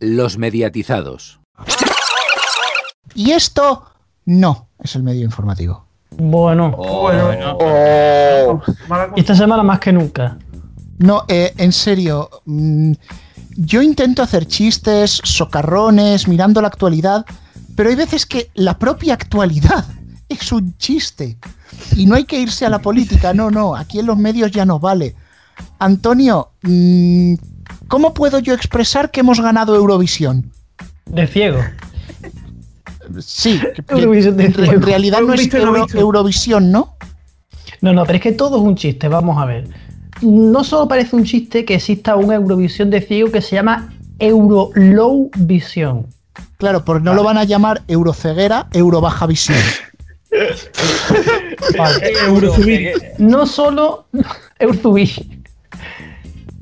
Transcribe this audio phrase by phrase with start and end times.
[0.00, 1.40] Los mediatizados.
[3.14, 3.84] Y esto
[4.26, 5.84] no es el medio informativo.
[6.16, 8.60] Bueno, Bueno, Oh.
[8.88, 9.20] mala cosa.
[9.20, 10.38] esta semana más que nunca.
[10.98, 12.30] No, eh, en serio.
[12.44, 12.92] mm,
[13.56, 17.24] yo intento hacer chistes, socarrones, mirando la actualidad,
[17.76, 19.84] pero hay veces que la propia actualidad
[20.28, 21.38] es un chiste.
[21.96, 24.64] Y no hay que irse a la política, no, no, aquí en los medios ya
[24.64, 25.14] no vale.
[25.78, 27.34] Antonio, mm,
[27.88, 30.50] ¿cómo puedo yo expresar que hemos ganado Eurovisión?
[31.06, 31.60] De ciego.
[33.20, 34.86] Sí, Eurovisión de en, re- en ciego.
[34.86, 35.86] realidad no es Euro-.
[35.94, 36.96] Eurovisión, ¿no?
[37.80, 39.68] No, no, pero es que todo es un chiste, vamos a ver.
[40.22, 44.70] No solo parece un chiste que exista una Eurovisión de ciego que se llama Euro
[44.74, 46.06] Low Vision.
[46.56, 49.58] Claro, porque no lo van a llamar Euroceguera, Eurobaja Visión.
[51.76, 52.12] Vale.
[53.18, 54.06] No solo.
[54.58, 55.33] Eurzubí.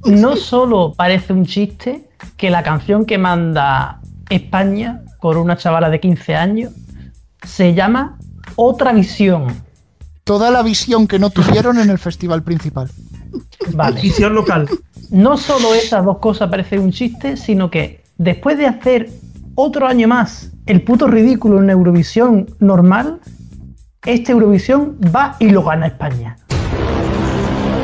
[0.04, 6.00] No solo parece un chiste que la canción que manda España con una chavala de
[6.00, 6.72] 15 años
[7.44, 8.18] se llama
[8.56, 9.62] Otra Visión.
[10.24, 12.88] Toda la visión que no tuvieron en el festival principal.
[13.74, 14.00] Vale.
[14.00, 14.68] Visión local.
[15.10, 19.10] No solo esas dos cosas parecen un chiste, sino que después de hacer
[19.54, 23.20] otro año más el puto ridículo en Eurovisión normal,
[24.04, 26.36] este Eurovisión va y lo gana España.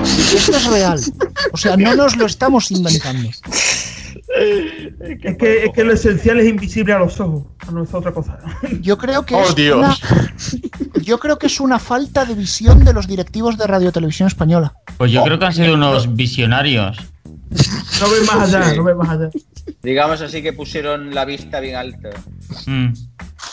[0.04, 1.00] Esto es real.
[1.52, 3.28] O sea, no nos lo estamos inventando.
[3.30, 7.44] Es que, es que lo esencial es invisible a los ojos.
[7.72, 8.38] No es otra cosa.
[8.80, 9.76] Yo creo que Oh, es Dios.
[9.78, 9.96] una,
[11.02, 14.74] yo creo que es una falta de visión de los directivos de Radio Televisión Española.
[14.96, 16.98] Pues yo creo que han sido unos visionarios.
[18.00, 19.30] No ves más allá, no ves más allá.
[19.82, 22.10] Digamos así que pusieron la vista bien alta.
[22.66, 22.88] Mm.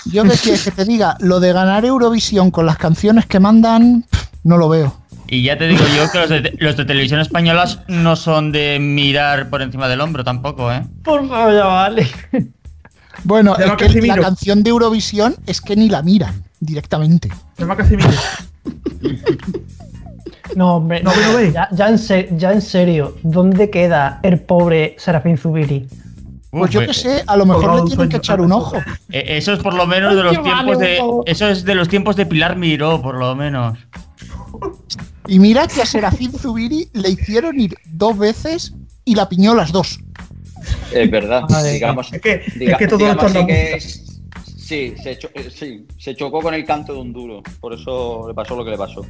[0.06, 4.06] Yo que quieres que te diga, lo de ganar Eurovisión con las canciones que mandan,
[4.44, 4.96] no lo veo.
[5.28, 8.78] Y ya te digo yo que los de, los de televisión españolas no son de
[8.80, 10.84] mirar por encima del hombro tampoco, ¿eh?
[11.04, 12.08] Por favor, ya vale.
[13.24, 17.30] Bueno, es que la canción de Eurovisión es que ni la miran directamente.
[17.58, 18.10] Llama Casimiro.
[20.56, 21.52] No, hombre, No, no ve.
[21.52, 25.86] ya, ya en se- ya en serio, ¿dónde queda el pobre Serafín Zubiri?
[26.52, 28.78] Pues yo que sé, a lo mejor le tienen que echar un ojo.
[29.10, 31.02] eh, Eso es por lo menos de los Qué tiempos de.
[31.26, 33.78] Eso es de los tiempos de Pilar Miró, por lo menos.
[35.28, 39.72] Y mira que a Serafín Zubiri le hicieron ir dos veces y la piñó las
[39.72, 40.00] dos.
[40.92, 41.44] Es verdad.
[41.50, 43.80] Madre digamos, Es que, diga- es que todo esto así que.
[44.58, 47.44] Sí, se, cho- eh, sí, se chocó con el canto de un duro.
[47.60, 49.06] Por eso le pasó lo que le pasó.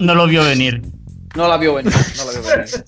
[0.00, 0.82] No lo vio venir.
[1.34, 1.92] No la vio venir.
[2.16, 2.84] No la vio venir.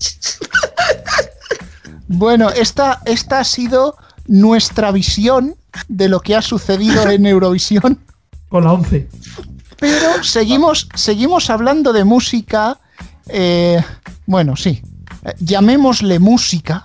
[2.07, 3.97] Bueno, esta, esta ha sido
[4.27, 5.55] nuestra visión
[5.89, 7.99] de lo que ha sucedido en Eurovisión.
[8.47, 9.09] Con la 11.
[9.79, 12.79] Pero seguimos, seguimos hablando de música.
[13.27, 13.81] eh,
[14.25, 14.81] bueno, sí.
[15.23, 16.83] eh, llamémosle música.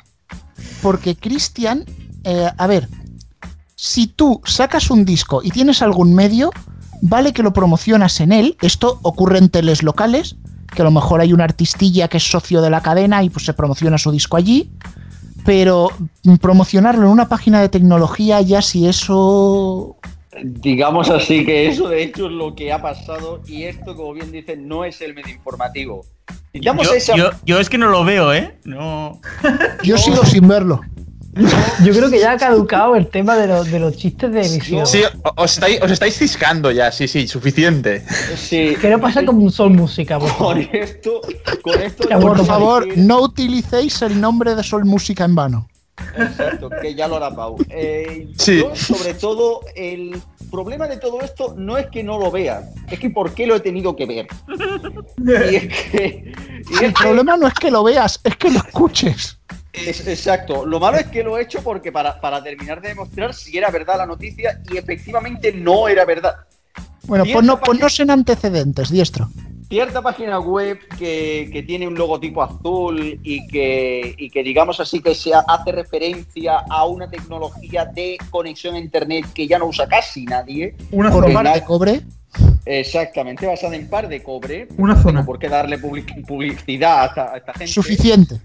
[0.83, 1.85] Porque Cristian,
[2.25, 2.89] eh, a ver,
[3.77, 6.51] si tú sacas un disco y tienes algún medio,
[7.01, 8.57] vale que lo promocionas en él.
[8.63, 10.37] Esto ocurre en teles locales,
[10.75, 13.45] que a lo mejor hay una artistilla que es socio de la cadena y pues
[13.45, 14.71] se promociona su disco allí.
[15.45, 15.91] Pero
[16.41, 19.97] promocionarlo en una página de tecnología, ya si eso
[20.43, 24.33] Digamos así que eso de hecho es lo que ha pasado y esto, como bien
[24.33, 26.07] dicen, no es el medio informativo.
[26.55, 27.17] Digamos Yo, esa...
[27.17, 28.57] yo- yo es que no lo veo, ¿eh?
[28.65, 29.21] No.
[29.83, 30.81] yo sigo sin verlo.
[31.83, 34.87] Yo creo que ya ha caducado el tema de, los- de los chistes de visión.
[34.87, 35.03] Sí.
[35.37, 38.03] Os estáis, os estáis ciscando ya, sí, sí, suficiente.
[38.37, 40.55] Sí, ¿Qué no pasa con un Sol Música, por favor?
[40.67, 41.21] con esto,
[41.63, 45.69] con esto Por favor, decir- no utilicéis el nombre de Sol Música en vano.
[46.17, 47.57] Exacto, que ya lo hará Pau.
[47.71, 48.59] Eh, Sí.
[48.61, 50.21] Yo, sobre todo, el
[50.51, 53.57] problema de todo esto no es que no lo vea, es que por qué lo
[53.57, 54.27] he tenido que ver.
[55.51, 56.33] Y es que.
[56.71, 59.39] y es El que- problema no es que lo veas, es que lo escuches.
[59.73, 60.67] es- exacto.
[60.67, 63.71] Lo malo es que lo he hecho porque para, para terminar de demostrar si era
[63.71, 66.35] verdad la noticia y efectivamente no era verdad.
[67.05, 69.29] Bueno, ponnos, página- ponnos en antecedentes, diestro.
[69.73, 75.01] Cierta página web que, que tiene un logotipo azul y que, y que digamos así
[75.01, 79.89] que se hace referencia a una tecnología de conexión a internet que ya no usa
[79.89, 80.77] casi nadie.
[80.91, 81.55] Una zona.
[81.55, 82.03] de cobre.
[82.67, 84.69] Exactamente, basada en par de cobre.
[84.77, 85.21] Una No zona.
[85.21, 87.67] tengo por qué darle public- publicidad a esta, a esta gente.
[87.69, 88.41] Suficiente.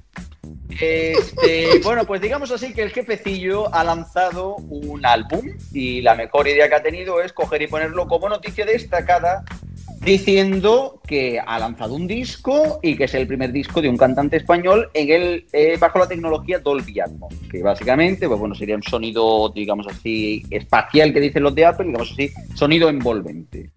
[0.79, 5.41] Este, bueno, pues digamos así que el jefecillo ha lanzado un álbum
[5.73, 9.43] y la mejor idea que ha tenido es coger y ponerlo como noticia destacada
[10.07, 14.37] diciendo que ha lanzado un disco y que es el primer disco de un cantante
[14.37, 18.83] español en el eh, bajo la tecnología Dolby Atmos, que básicamente pues bueno, sería un
[18.83, 23.71] sonido, digamos así, espacial que dicen los de Apple, digamos así, sonido envolvente.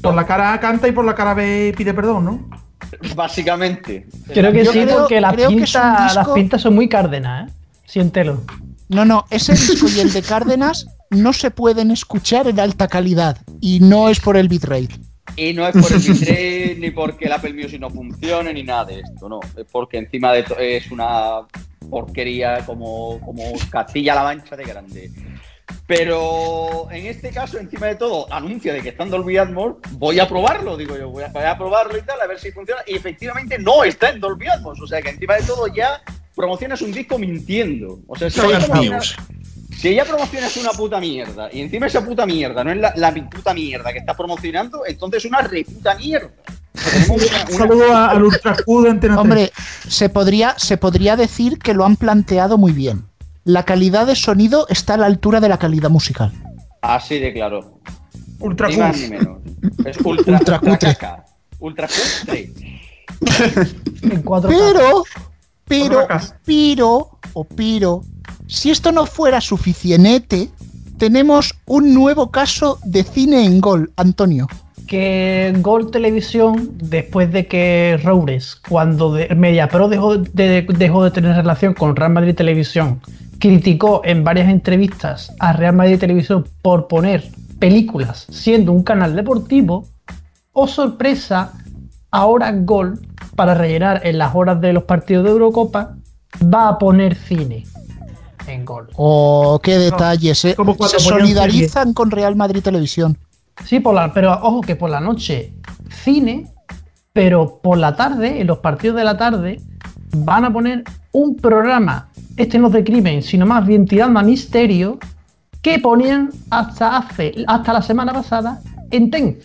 [0.00, 2.50] Por la cara A canta y por la cara B pide perdón, ¿no?
[3.14, 4.06] Básicamente.
[4.32, 7.54] Creo que Yo sí, creo- porque las pintas, las pintas son muy cárdenas, ¿eh?
[7.86, 8.42] Siéntelo.
[8.88, 13.38] No, no, ese disco y el de Cárdenas no se pueden escuchar en alta calidad
[13.60, 14.98] y no es por el bitrate.
[15.36, 18.86] Y no es por el bitrate, ni porque el Apple Music no funcione, ni nada
[18.86, 19.40] de esto, no.
[19.56, 21.40] Es porque encima de todo es una
[21.90, 25.10] porquería como, como Castilla-La Mancha de grande.
[25.86, 30.20] Pero en este caso, encima de todo, anuncia de que está en Dolby Atmos, voy
[30.20, 32.82] a probarlo, digo yo, voy a, voy a probarlo y tal, a ver si funciona.
[32.86, 36.02] Y efectivamente no está en Dolby Atmos, o sea que encima de todo ya
[36.34, 38.00] promocionas un disco mintiendo.
[38.06, 39.16] O sea, ya, Fake promocionas,
[39.82, 43.12] si ya promocionas una puta mierda y encima esa puta mierda no es la, la
[43.12, 46.30] puta mierda que estás promocionando, entonces es una reputa mierda.
[47.10, 47.20] Un
[47.58, 49.18] saludo a- al Ultra de Antena 3.
[49.20, 49.52] Hombre,
[49.88, 53.04] se podría, se podría decir que lo han planteado muy bien.
[53.44, 56.32] La calidad de sonido está a la altura de la calidad musical.
[56.80, 57.78] Así de claro.
[58.38, 59.38] Ultra Ni más ni menos.
[59.84, 60.78] Es ultra, Ultra cutre.
[60.78, 61.24] caca.
[61.58, 62.52] Ultra cutre.
[64.02, 64.48] En 4K.
[64.48, 65.04] Pero,
[65.72, 66.06] pero,
[66.44, 68.02] pero, o pero,
[68.46, 70.50] si esto no fuera suficiente,
[70.98, 74.46] tenemos un nuevo caso de cine en gol, Antonio.
[74.86, 81.34] que Gol Televisión, después de que Roures, cuando de- MediaPro dejó de, dejó de tener
[81.34, 83.00] relación con Real Madrid Televisión,
[83.38, 87.24] criticó en varias entrevistas a Real Madrid Televisión por poner
[87.58, 89.86] películas siendo un canal deportivo,
[90.52, 91.52] o sorpresa,
[92.12, 93.00] ahora Gol,
[93.34, 95.96] para rellenar en las horas de los partidos de Eurocopa,
[96.42, 97.64] va a poner cine
[98.46, 98.88] en Gol.
[98.94, 100.56] Oh, qué detalles, eh.
[100.88, 103.18] Se solidarizan con Real Madrid Televisión.
[103.64, 105.52] Sí, por la, pero ojo que por la noche
[105.90, 106.46] cine,
[107.12, 109.60] pero por la tarde, en los partidos de la tarde,
[110.16, 114.22] van a poner un programa, este no es de crimen, sino más bien tirando a
[114.22, 114.98] misterio,
[115.60, 118.60] que ponían hasta hace, hasta la semana pasada
[118.90, 119.38] en TEN.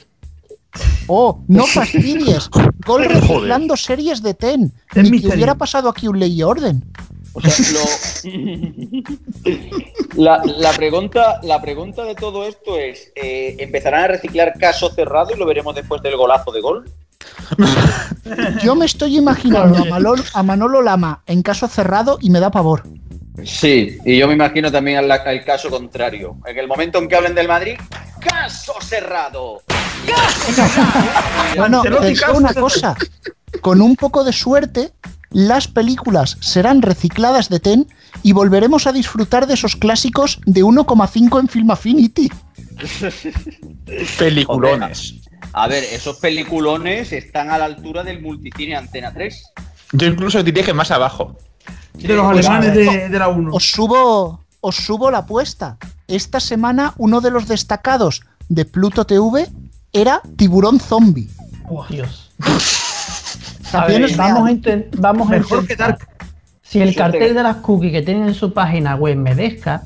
[1.08, 2.50] Oh, no fastidies.
[2.86, 4.72] Gol reciclando series de Ten.
[4.92, 6.84] Ten Ni que hubiera pasado aquí un ley y orden.
[7.34, 8.32] O sea, lo...
[10.24, 15.34] la, la pregunta, la pregunta de todo esto es: eh, ¿empezarán a reciclar caso cerrado
[15.36, 16.90] y lo veremos después del golazo de gol?
[18.64, 22.52] Yo me estoy imaginando a Manolo, a Manolo Lama en caso cerrado y me da
[22.52, 22.84] pavor.
[23.44, 26.38] Sí, y yo me imagino también al, al caso contrario.
[26.48, 27.78] En el momento en que hablen del Madrid,
[28.20, 29.62] ¡caso cerrado!
[31.58, 32.96] Bueno, te Ancelotti, digo caso una cosa.
[33.62, 34.94] Con un poco de suerte,
[35.32, 37.88] las películas serán recicladas de Ten
[38.24, 42.32] y volveremos a disfrutar de esos clásicos de 1,5 en Film Affinity.
[44.18, 45.16] Peliculones.
[45.54, 49.44] A ver, esos peliculones están a la altura del multicine Antena 3.
[49.94, 51.38] Yo incluso diría que más abajo.
[51.94, 53.52] De los Pues, alemanes de, de la 1.
[53.54, 55.78] Os subo, os subo la apuesta.
[56.08, 59.48] Esta semana uno de los destacados de Pluto TV
[59.98, 61.30] era Tiburón Zombie.
[61.90, 62.32] Dios.
[63.68, 64.54] A También ver, es vamos a,
[64.98, 66.10] vamos a Mejor que intentar- Dark.
[66.62, 69.82] Si el cartel te- de las cookies que tienen en su página web me deja,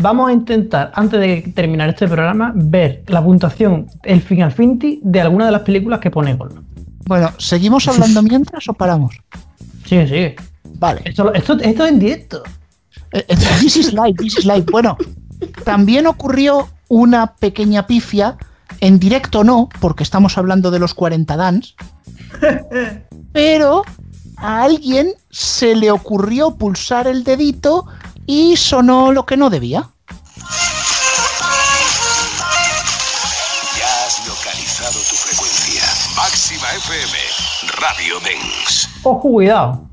[0.00, 5.20] vamos a intentar, antes de terminar este programa, ver la puntuación, el Final Fantasy de
[5.20, 6.64] alguna de las películas que pone Gol.
[7.06, 9.16] Bueno, ¿seguimos hablando mientras o paramos?
[9.84, 10.36] Sigue, sigue.
[10.78, 11.02] Vale.
[11.04, 12.42] Esto, esto, esto es en directo.
[13.12, 14.64] Eh, eh, This is live, this is live.
[14.70, 14.96] Bueno,
[15.64, 18.36] también ocurrió una pequeña pifia,
[18.80, 21.74] en directo no, porque estamos hablando de los 40 Dance,
[23.32, 23.82] pero
[24.36, 27.86] a alguien se le ocurrió pulsar el dedito
[28.26, 29.90] y sonó lo que no debía.
[33.78, 35.82] Ya has localizado tu frecuencia.
[36.16, 37.18] Máxima FM,
[37.80, 38.88] Radio Dens.
[39.02, 39.88] Ojo, cuidado.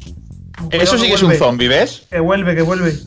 [0.72, 2.08] Eso sí que es un zombie, ¿ves?
[2.10, 2.98] Que vuelve, que vuelve.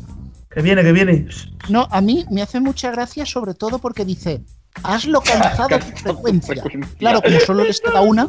[0.51, 1.29] Que viene, que viene.
[1.69, 4.43] No, a mí me hace mucha gracia sobre todo porque dice,
[4.83, 6.63] has localizado tu frecuencia.
[6.99, 8.29] Claro, como solo les queda una,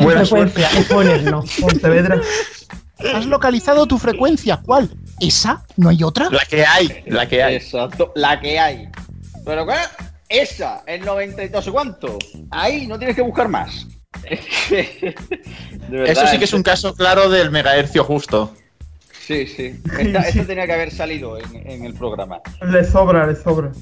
[0.00, 0.68] Buena frecuencia,
[1.30, 1.44] no.
[1.60, 2.20] Pontevedra.
[3.14, 4.60] has localizado tu frecuencia.
[4.64, 4.90] ¿Cuál?
[5.20, 5.64] ¿Esa?
[5.76, 6.28] ¿No hay otra?
[6.30, 7.56] La que hay, la que hay.
[7.56, 8.88] Exacto, la que hay.
[9.44, 9.80] Pero ¿cuál?
[10.28, 12.18] Esa, el 92 y cuánto.
[12.50, 13.86] Ahí no tienes que buscar más.
[15.88, 18.54] Verdad, Eso sí que es un caso claro del megahercio justo.
[19.26, 19.80] Sí, sí.
[19.98, 22.40] Esta- Esto tenía que haber salido en, en el programa.
[22.62, 23.72] Le sobra, le sobra.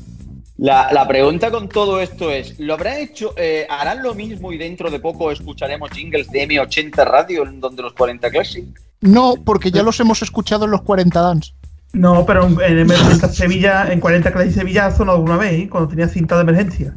[0.59, 4.59] La, la pregunta con todo esto es, ¿lo habrán hecho, eh, harán lo mismo y
[4.59, 8.67] dentro de poco escucharemos jingles de M80 Radio en donde los 40 Classic?
[9.01, 11.53] No, porque ya los hemos escuchado en los 40 Dance.
[11.93, 15.69] No, pero en en M40 Sevilla, en 40 clases Sevilla ha sonado alguna vez, ¿eh?
[15.71, 16.93] cuando tenía cinta de emergencia.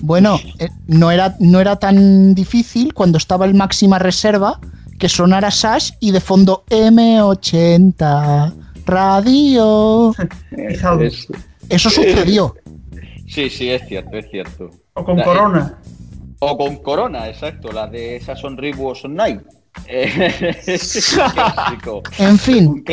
[0.00, 4.58] Bueno, eh, no, era, no era tan difícil cuando estaba el máxima reserva
[4.98, 8.52] que sonara Sash y de fondo M80
[8.86, 10.12] Radio.
[11.68, 12.56] Eso sucedió.
[13.26, 14.70] Sí, sí, es cierto, es cierto.
[14.94, 15.78] O con La- Corona.
[16.40, 19.40] O con Corona, exacto, la de esa Sonribu Son Night.
[19.88, 22.02] Eh, es un clásico.
[22.18, 22.84] En fin,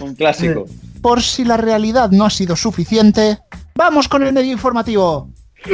[0.00, 0.64] Un, clásico.
[1.02, 3.38] por si la realidad no ha sido suficiente,
[3.74, 5.28] vamos con el medio informativo.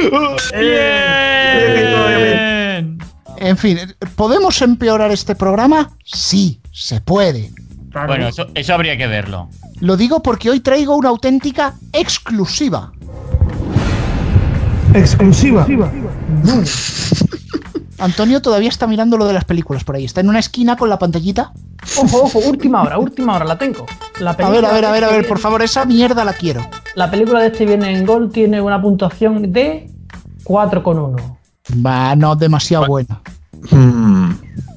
[1.61, 2.97] Bien.
[3.37, 3.79] En fin,
[4.15, 5.89] ¿podemos empeorar este programa?
[6.03, 7.51] Sí, se puede.
[8.07, 9.49] Bueno, eso, eso habría que verlo.
[9.79, 12.91] Lo digo porque hoy traigo una auténtica exclusiva.
[14.93, 15.65] Exclusiva.
[17.99, 20.05] Antonio todavía está mirando lo de las películas por ahí.
[20.05, 21.53] Está en una esquina con la pantallita.
[21.97, 23.85] Ojo, ojo, última hora, última hora, la tengo.
[24.19, 26.61] La A ver, a ver, a ver, a ver, por favor, esa mierda la quiero.
[26.95, 29.91] La película de este viernes en Gol tiene una puntuación de
[30.45, 31.37] 4,1.
[31.85, 33.21] Va, no, demasiado buena.
[33.69, 34.31] Mm,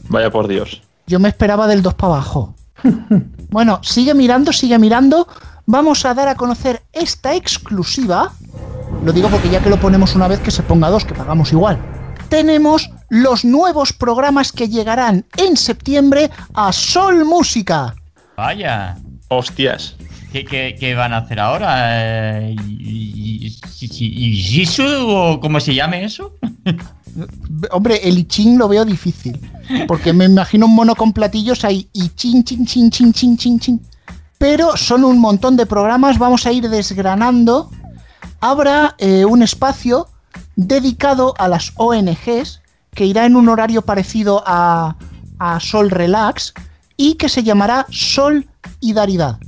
[0.08, 0.82] vaya por Dios.
[1.06, 2.54] Yo me esperaba del 2 para abajo.
[3.50, 5.28] Bueno, sigue mirando, sigue mirando.
[5.64, 8.32] Vamos a dar a conocer esta exclusiva.
[9.04, 11.52] Lo digo porque ya que lo ponemos una vez que se ponga dos, que pagamos
[11.52, 11.78] igual.
[12.28, 17.94] Tenemos los nuevos programas que llegarán en septiembre a Sol Música.
[18.36, 18.96] Vaya.
[19.28, 19.96] Hostias.
[20.32, 22.48] ¿Qué, qué- qué van a hacer ahora?
[22.48, 26.34] Eh, ¿Y, y, y- y Jisoo o cómo se llame eso?
[27.70, 29.38] Hombre, el Iching lo veo difícil.
[29.86, 31.88] Porque me imagino un mono con platillos ahí.
[31.92, 33.80] Y chin, chin, chin, chin, chin, chin, chin.
[34.38, 36.18] Pero son un montón de programas.
[36.18, 37.70] Vamos a ir desgranando.
[38.46, 40.06] Habrá eh, un espacio
[40.54, 42.60] dedicado a las ONGs
[42.94, 44.96] que irá en un horario parecido a,
[45.38, 46.52] a Sol Relax
[46.98, 48.46] y que se llamará Sol
[48.80, 49.38] y Daridad.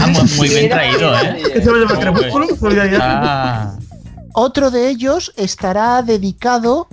[0.00, 1.60] Ah, muy, bien traído, ¿eh?
[2.60, 3.02] Solidaridad.
[3.02, 3.76] Ah,
[4.34, 6.86] Otro de ellos estará dedicado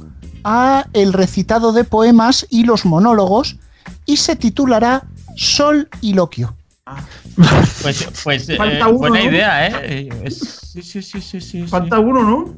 [0.43, 3.57] a el recitado de poemas y los monólogos
[4.07, 5.03] y se titulará
[5.35, 6.55] Sol y Loquio.
[7.81, 9.29] Pues, pues eh, Falta uno, buena ¿no?
[9.31, 10.09] idea, ¿eh?
[10.23, 10.39] Es-
[10.73, 11.67] sí, sí, sí, sí, sí, sí.
[11.67, 12.55] Falta uno, ¿no?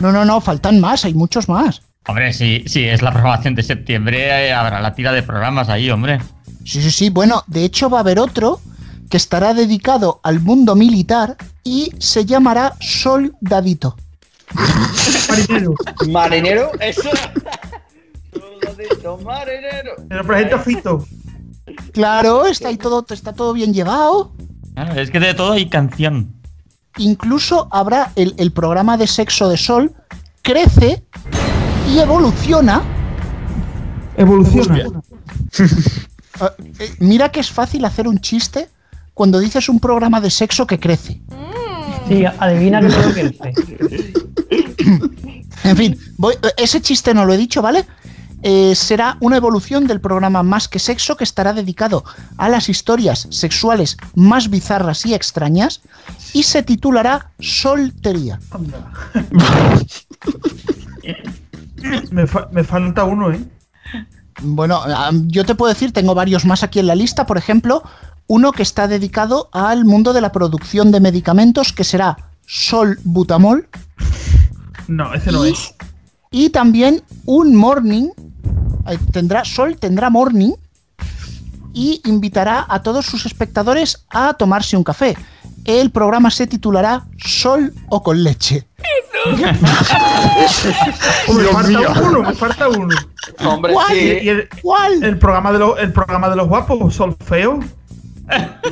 [0.00, 1.82] No, no, no, faltan más, hay muchos más.
[2.06, 5.90] Hombre, sí, sí, es la programación de septiembre, eh, habrá la tira de programas ahí,
[5.90, 6.20] hombre.
[6.64, 8.60] Sí, sí, sí, bueno, de hecho va a haber otro
[9.10, 13.96] que estará dedicado al mundo militar y se llamará Soldadito.
[15.28, 15.74] Marinero.
[16.08, 17.10] Marinero, eso.
[18.32, 19.92] Soldadito marinero.
[20.08, 21.06] Se lo presenta Fito.
[21.92, 24.32] Claro, está ahí todo, está todo bien llevado.
[24.74, 26.34] Claro, es que de todo hay canción.
[26.98, 29.92] Incluso habrá el, el programa de sexo de Sol,
[30.42, 31.04] crece
[31.92, 32.82] y evoluciona.
[34.16, 34.84] Evoluciona.
[36.40, 38.68] Ah, eh, mira que es fácil hacer un chiste
[39.14, 41.20] cuando dices un programa de sexo que crece.
[42.08, 43.52] Sí, adivina que creo que dice.
[45.64, 47.84] En fin, voy- eh, ese chiste no lo he dicho, ¿vale?
[48.42, 52.04] Eh, será una evolución del programa Más que Sexo que estará dedicado
[52.38, 55.80] a las historias sexuales más bizarras y extrañas
[56.32, 58.38] y se titulará Soltería.
[58.50, 58.90] Anda.
[62.10, 63.40] me, fa- me falta uno, ¿eh?
[64.42, 64.80] Bueno,
[65.26, 67.82] yo te puedo decir, tengo varios más aquí en la lista, por ejemplo,
[68.26, 72.16] uno que está dedicado al mundo de la producción de medicamentos que será
[72.46, 73.68] Sol Butamol
[74.88, 75.74] No, ese no y, es.
[76.30, 78.08] Y también un morning,
[79.12, 80.52] tendrá Sol tendrá morning
[81.72, 85.16] y invitará a todos sus espectadores a tomarse un café.
[85.64, 88.66] El programa se titulará Sol o con leche.
[91.28, 91.92] Me Dios falta mío.
[92.02, 92.96] uno, me falta uno.
[93.44, 93.96] Hombre, ¿Cuál?
[93.96, 94.28] Y, y sí.
[94.30, 95.04] el, ¿Cuál?
[95.04, 97.60] el programa de los, el programa de los guapos, Solfeo.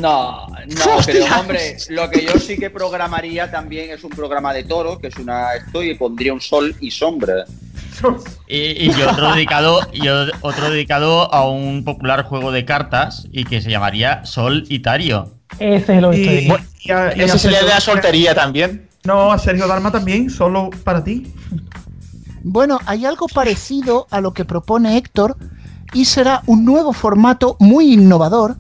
[0.01, 4.65] No, no, pero hombre, lo que yo sí que programaría también es un programa de
[4.65, 7.45] toro, que es una esto, y pondría un sol y sombra.
[8.47, 13.61] Y, y otro dedicado y otro dedicado a un popular juego de cartas y que
[13.61, 15.33] se llamaría Sol Itario.
[15.59, 18.89] Ese es estoy Bueno, y a- y a Ese se le da a soltería también.
[19.03, 21.33] No, a Sergio Dalma también, solo para ti.
[22.45, 25.37] Bueno, hay algo parecido a lo que propone Héctor
[25.93, 28.57] y será un nuevo formato muy innovador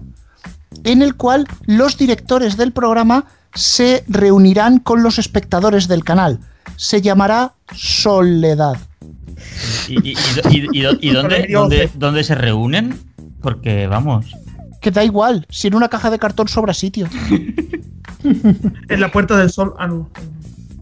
[0.84, 6.38] en el cual los directores del programa se reunirán con los espectadores del canal.
[6.76, 8.76] Se llamará Soledad.
[9.88, 12.98] ¿Y, y, y- y- y do- y dónde, dónde, dónde se reúnen?
[13.40, 14.26] Porque vamos.
[14.80, 17.08] Que da igual, si en una caja de cartón sobra sitio.
[18.24, 19.74] En la Puerta del Sol.
[19.78, 20.10] Ah, no.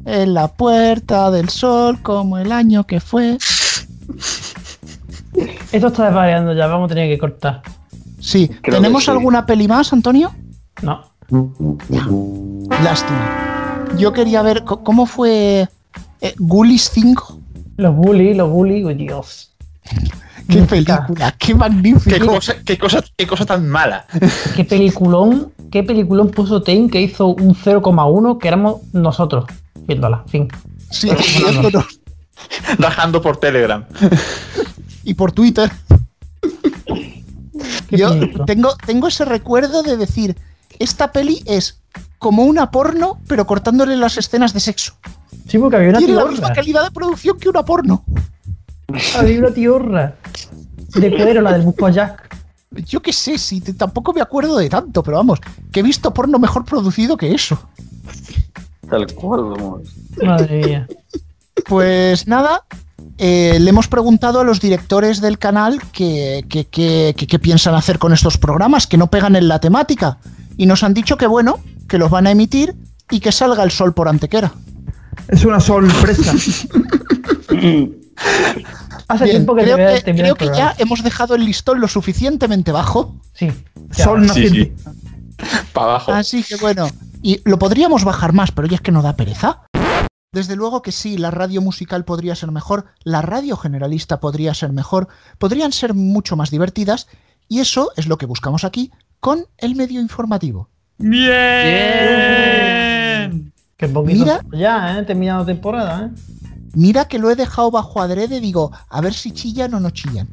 [0.07, 3.37] En la puerta del sol, como el año que fue.
[5.73, 7.63] Esto está desvariando ya, vamos a tener que cortar.
[8.27, 9.11] Sí, Creo ¿tenemos sí.
[9.13, 10.35] alguna peli más, Antonio?
[10.83, 11.05] No.
[12.83, 13.87] Lástima.
[13.97, 15.69] Yo quería ver cómo fue
[16.21, 17.39] eh, Ghoulies 5.
[17.77, 19.53] Los bullies, los bullies, oh, Dios.
[20.49, 24.07] Qué película, qué cosa, qué cosa, qué cosa tan mala.
[24.55, 29.47] Qué peliculón, qué peliculón puso Tain que hizo un 0,1 que éramos nosotros
[29.89, 30.23] viéndola.
[30.29, 30.47] Fin.
[30.93, 32.01] Sí, viéndonos.
[32.79, 33.85] Rajando por Telegram.
[35.03, 35.69] y por Twitter.
[37.91, 38.11] Yo
[38.47, 40.37] tengo, tengo ese recuerdo de decir,
[40.79, 41.81] esta peli es
[42.19, 44.95] como una porno, pero cortándole las escenas de sexo.
[45.49, 48.05] Sí, porque había una Tiene la misma calidad de producción que una porno.
[49.17, 50.17] Había una tiorra.
[50.95, 52.35] De cuero, la del Busco Jack.
[52.71, 55.41] Yo qué sé, si te- tampoco me acuerdo de tanto, pero vamos,
[55.73, 57.59] que he visto porno mejor producido que eso.
[58.89, 59.83] Tal cual, vamos.
[60.23, 60.87] Madre mía.
[61.69, 62.65] Pues nada,
[63.19, 67.75] eh, le hemos preguntado a los directores del canal qué que, que- que- qué piensan
[67.75, 70.19] hacer con estos programas, que no pegan en la temática.
[70.57, 71.59] Y nos han dicho que bueno,
[71.89, 72.75] que los van a emitir
[73.11, 74.53] y que salga el sol por Antequera.
[75.29, 76.33] Es una sorpresa.
[79.09, 81.87] Hace Bien, tiempo que creo te que, creo que ya hemos dejado el listón lo
[81.89, 83.15] suficientemente bajo.
[83.35, 83.53] Sí.
[83.93, 84.75] ya Sol naciente.
[85.73, 86.13] Para abajo.
[86.13, 86.89] Así que bueno,
[87.23, 89.61] y lo podríamos bajar más, pero ya es que no da pereza.
[90.37, 94.71] Desde luego que sí, la radio musical podría ser mejor, la radio generalista podría ser
[94.71, 97.09] mejor, podrían ser mucho más divertidas,
[97.49, 100.69] y eso es lo que buscamos aquí con el medio informativo.
[102.17, 103.53] ¡Bien!
[103.79, 104.41] Que poquito Mira.
[104.53, 105.03] ya, ¿eh?
[105.05, 106.11] Terminado temporada, ¿eh?
[106.75, 110.29] Mira que lo he dejado bajo adrede, digo, a ver si chillan o no chillan.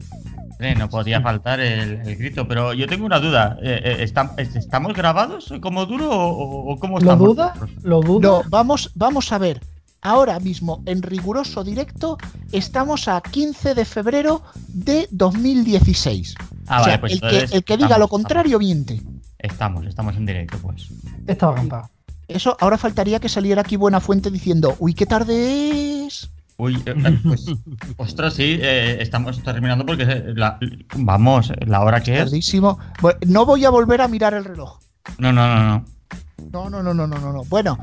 [0.51, 3.57] Hombre, no podía faltar el, el grito, pero yo tengo una duda.
[3.61, 7.27] Eh, eh, ¿estam- ¿Estamos grabados como duro o, o cómo ¿Lo estamos?
[7.29, 7.53] duda?
[7.83, 8.27] ¿Lo duda?
[8.27, 9.61] No, vamos, vamos a ver.
[10.03, 12.17] Ahora mismo, en riguroso directo,
[12.51, 16.35] estamos a 15 de febrero de 2016.
[16.67, 19.01] Ah, o sea, vale, pues el, que, el que diga estamos, lo contrario miente.
[19.39, 20.87] Estamos, estamos en directo, pues.
[21.25, 21.89] Estaba campado.
[22.27, 26.29] Eso, ahora faltaría que saliera aquí Buena Fuente diciendo, uy, qué tarde es.
[26.57, 27.45] Uy, eh, eh, pues,
[27.97, 30.05] ostras, sí, eh, estamos terminando porque
[30.35, 30.59] la-
[30.95, 32.19] vamos, la hora que es.
[32.25, 32.77] Tardísimo.
[33.25, 34.79] No voy a volver a mirar el reloj.
[35.17, 35.85] No, no, no, no.
[36.51, 37.43] No, no, no, no, no, no, no.
[37.45, 37.77] Bueno,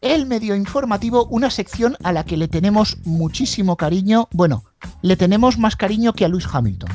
[0.00, 4.28] el medio informativo, una sección a la que le tenemos muchísimo cariño.
[4.32, 4.64] Bueno,
[5.02, 6.90] le tenemos más cariño que a Luis Hamilton.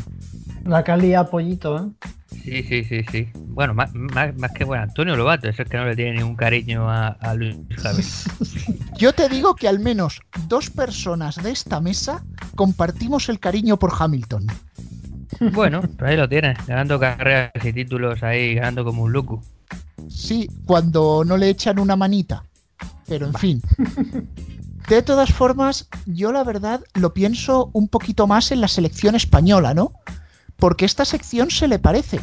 [0.65, 2.07] La calidad pollito, ¿eh?
[2.43, 3.29] Sí, sí, sí, sí.
[3.36, 6.36] Bueno, más, más, más que bueno, Antonio Lobato, es el que no le tiene ningún
[6.36, 8.05] cariño a, a Luis Javier.
[8.98, 12.23] Yo te digo que al menos dos personas de esta mesa
[12.56, 14.47] compartimos el cariño por Hamilton.
[15.51, 19.41] Bueno, pero ahí lo tienes, ganando carreras y títulos ahí, ganando como un loco.
[20.10, 22.43] Sí, cuando no le echan una manita.
[23.08, 23.62] Pero en fin.
[24.88, 29.74] De todas formas, yo la verdad lo pienso un poquito más en la selección española,
[29.74, 29.94] ¿no?
[30.58, 32.20] Porque esta sección se le parece.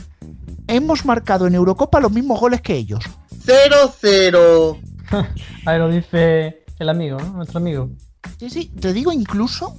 [0.66, 3.02] Hemos marcado en Eurocopa los mismos goles que ellos.
[3.46, 4.78] 0-0.
[5.66, 7.32] Ahí lo dice el amigo, ¿no?
[7.32, 7.90] Nuestro amigo.
[8.38, 9.76] Sí, sí, te digo incluso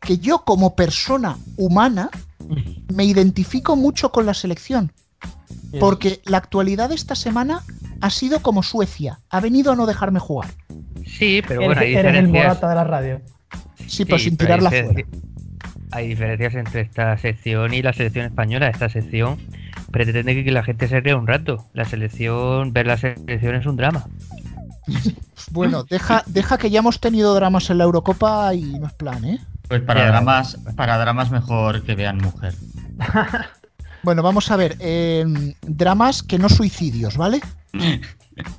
[0.00, 2.10] que yo como persona humana
[2.94, 4.92] me identifico mucho con la selección.
[5.80, 7.62] Porque la actualidad de esta semana
[8.00, 9.20] ha sido como Suecia.
[9.30, 10.50] Ha venido a no dejarme jugar.
[11.06, 13.20] Sí, pero bueno, hay eres el morata de la radio.
[13.86, 15.08] Sí, pero Sí, sin pero hay tirarla fuera.
[15.92, 18.68] Hay diferencias entre esta sección y la selección española.
[18.68, 19.38] Esta sección
[19.90, 21.66] pretende que la gente se ría un rato.
[21.74, 24.06] La selección, ver la selección es un drama.
[25.50, 29.22] Bueno, deja, deja que ya hemos tenido dramas en la Eurocopa y no es plan,
[29.24, 29.38] ¿eh?
[29.68, 32.54] Pues para dramas, para dramas mejor que vean mujer.
[34.02, 34.76] Bueno, vamos a ver.
[34.80, 35.24] eh,
[35.62, 37.40] dramas que no suicidios, ¿vale?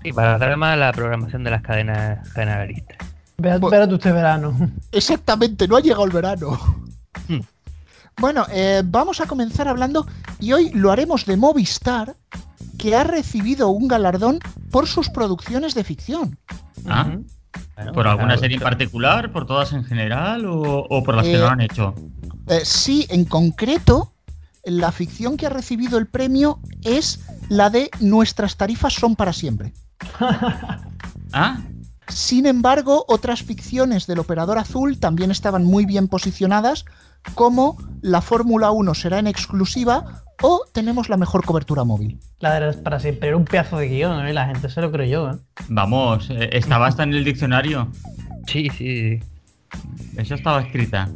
[0.03, 2.97] Y para drama, la programación de las cadenas generalistas.
[3.37, 4.71] Vea- Pues- Espérate usted verano.
[4.91, 6.57] Exactamente, no ha llegado el verano.
[7.27, 7.39] Hmm.
[8.19, 10.05] Bueno, eh, vamos a comenzar hablando
[10.39, 12.15] y hoy lo haremos de Movistar,
[12.77, 14.39] que ha recibido un galardón
[14.71, 16.37] por sus producciones de ficción.
[16.87, 17.17] ¿Ah?
[17.75, 19.31] Bueno, ¿Por alguna claro, serie en particular?
[19.31, 20.45] ¿Por todas en general?
[20.45, 21.95] ¿O, o por las que Eh, no han hecho?
[22.47, 24.12] Eh, sí, en concreto,
[24.63, 29.73] la ficción que ha recibido el premio es la de Nuestras tarifas son para siempre.
[31.33, 31.61] ¿Ah?
[32.07, 36.85] Sin embargo, otras ficciones del Operador Azul también estaban muy bien posicionadas,
[37.35, 42.19] como la Fórmula 1 será en exclusiva o tenemos la mejor cobertura móvil.
[42.39, 43.29] La de para siempre.
[43.29, 44.33] Era un pedazo de guion, ¿eh?
[44.33, 45.37] La gente se lo creyó, ¿eh?
[45.69, 47.89] Vamos, eh, estaba hasta en el diccionario.
[48.47, 49.19] Sí, sí, sí.
[50.17, 51.09] Eso estaba escrita.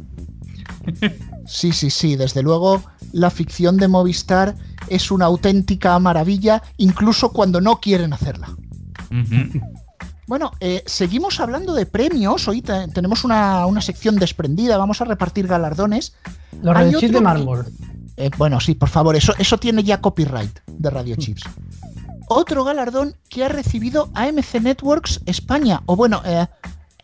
[1.48, 2.82] Sí, sí, sí, desde luego
[3.12, 4.54] la ficción de Movistar
[4.88, 8.48] es una auténtica maravilla, incluso cuando no quieren hacerla.
[10.26, 12.46] Bueno, eh, seguimos hablando de premios.
[12.48, 14.76] Hoy te- tenemos una, una sección desprendida.
[14.76, 16.12] Vamos a repartir galardones.
[16.62, 17.66] Los Hay Radio Chips otro de que- mármol.
[18.18, 21.44] Eh, bueno, sí, por favor, eso, eso tiene ya copyright de Radio Chips.
[22.30, 26.46] Otro galardón que ha recibido AMC Networks España, o bueno, eh,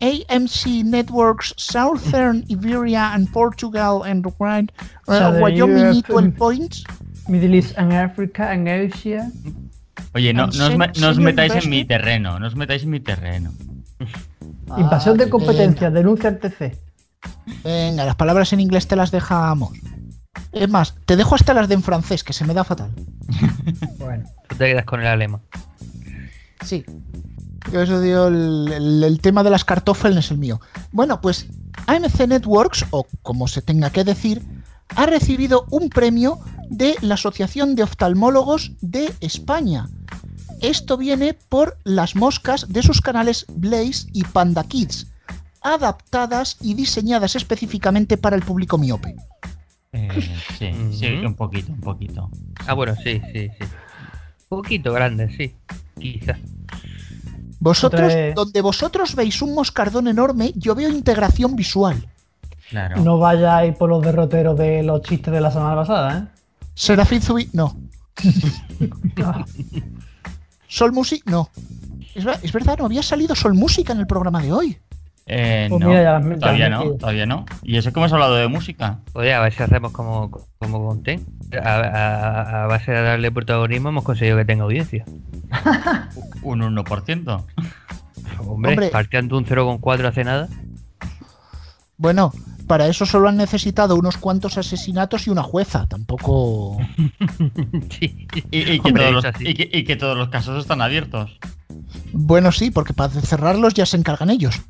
[0.01, 4.67] AMC Networks Southern Iberia and Portugal and Ukraine,
[5.07, 5.93] eh, Southern Wyoming.
[5.95, 6.83] Equal Points.
[7.27, 9.31] Middle East and Africa and Asia.
[10.13, 12.55] Oye, no, no os, me- sen- no os señor metáis en mi terreno, no os
[12.55, 13.51] metáis en mi terreno.
[14.77, 15.89] Invasión de Ah, competencia.
[15.91, 16.77] Denuncia al TC.
[17.63, 19.71] Venga, las palabras en inglés te las dejamos.
[20.51, 22.91] Es más, te dejo hasta las de en francés, que se me da fatal.
[23.97, 24.25] Bueno.
[24.49, 25.41] Tú te quedas con el alemán.
[26.61, 26.83] Sí.
[27.71, 30.61] Yo eso digo, el, el- el tema de las cartófeles es el mío.
[30.91, 31.47] Bueno, pues
[31.87, 34.41] AMC Networks, o como se tenga que decir,
[34.95, 39.89] ha recibido un premio de la Asociación de Oftalmólogos de España.
[40.61, 45.07] Esto viene por las moscas de sus canales Blaze y Panda Kids,
[45.61, 49.15] adaptadas y diseñadas específicamente para el público miope.
[49.91, 52.29] Eh, sí, sí, un poquito, un poquito.
[52.67, 53.63] Ah, bueno, sí, sí, sí.
[54.49, 55.55] Un poquito grande, sí.
[55.99, 56.37] Quizá.
[57.65, 62.07] Vosotros, donde vosotros veis un moscardón enorme, yo veo integración visual.
[62.69, 62.97] Claro.
[63.01, 66.27] No vayáis por los derroteros de los chistes de la semana pasada, ¿eh?
[66.75, 67.75] Serafín Zubi, no.
[70.67, 71.49] Sol Music, no.
[72.13, 74.77] Es verdad, no había salido Sol Música en el programa de hoy.
[75.27, 77.45] Eh, Pues no, mira, ya- ya todavía no, todavía no.
[77.63, 78.99] ¿Y eso que hemos hablado de música?
[79.13, 81.19] Oye, a ver si hacemos como, como conté.
[81.63, 85.03] A, a- a base de darle protagonismo hemos conseguido que tenga audiencia.
[86.43, 87.43] Un 1%.
[88.47, 88.89] Hombre, Hombre.
[88.89, 90.47] partiendo un 0,4 hace nada.
[91.97, 92.31] Bueno,
[92.67, 95.87] para eso solo han necesitado unos cuantos asesinatos y una jueza.
[95.87, 96.77] Tampoco.
[97.89, 98.27] sí.
[98.51, 99.47] Y, y que Hombre, todos los, es así.
[99.47, 101.39] y que- y que todos los casos están abiertos.
[102.13, 104.61] Bueno, sí, porque para cerrarlos ya se encargan ellos.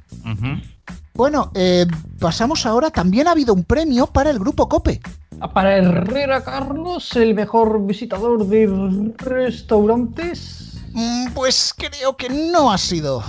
[1.13, 1.85] Bueno, eh,
[2.19, 2.89] pasamos ahora.
[2.89, 5.01] También ha habido un premio para el grupo Cope.
[5.53, 10.77] Para Herrera Carlos, el mejor visitador de restaurantes.
[10.93, 13.23] Mm, Pues creo que no ha sido.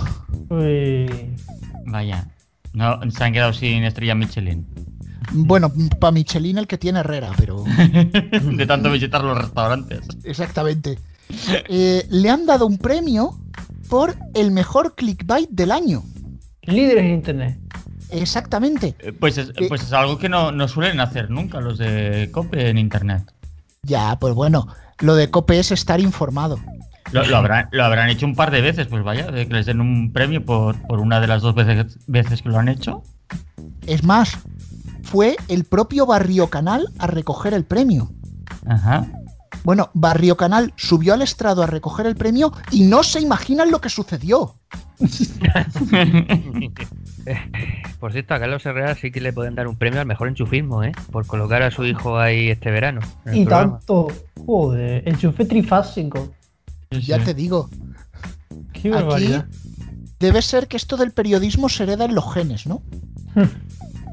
[0.49, 1.35] Uy.
[1.85, 2.27] Vaya.
[2.73, 4.65] No, se han quedado sin estrella Michelin.
[5.31, 7.63] Bueno, para Michelin el que tiene Herrera, pero.
[7.65, 10.01] de tanto visitar los restaurantes.
[10.23, 10.99] Exactamente.
[11.67, 13.37] Eh, le han dado un premio
[13.89, 16.03] por el mejor clickbait del año.
[16.63, 17.59] Líderes en internet.
[18.09, 18.95] Exactamente.
[18.99, 19.67] Eh, Pues es, ¿Qué?
[19.67, 23.23] pues es algo que no, no suelen hacer nunca los de COPE en internet.
[23.83, 24.67] Ya, pues bueno,
[24.99, 26.59] lo de Cope es estar informado.
[27.11, 29.65] Lo, lo habrán, lo habrán hecho un par de veces, pues vaya, de que les
[29.65, 33.01] den un premio por, por una de las dos veces, veces que lo han hecho.
[33.85, 34.37] Es más,
[35.03, 38.11] fue el propio Barrio Canal a recoger el premio.
[38.65, 39.07] Ajá.
[39.67, 43.81] Bueno, Barrio Canal subió al estrado a recoger el premio y no se imaginan lo
[43.81, 44.55] que sucedió.
[47.99, 50.83] Por cierto, a Carlos Herrera sí que le pueden dar un premio al mejor enchufismo,
[50.85, 50.93] ¿eh?
[51.11, 53.01] Por colocar a su hijo ahí este verano.
[53.25, 53.77] en el Y programa.
[53.79, 54.07] tanto.
[54.45, 56.33] Joder, enchufe trifásico.
[56.91, 57.69] Ya te digo,
[58.71, 59.47] Qué aquí barbaridad.
[60.17, 62.81] debe ser que esto del periodismo se hereda en los genes, ¿no?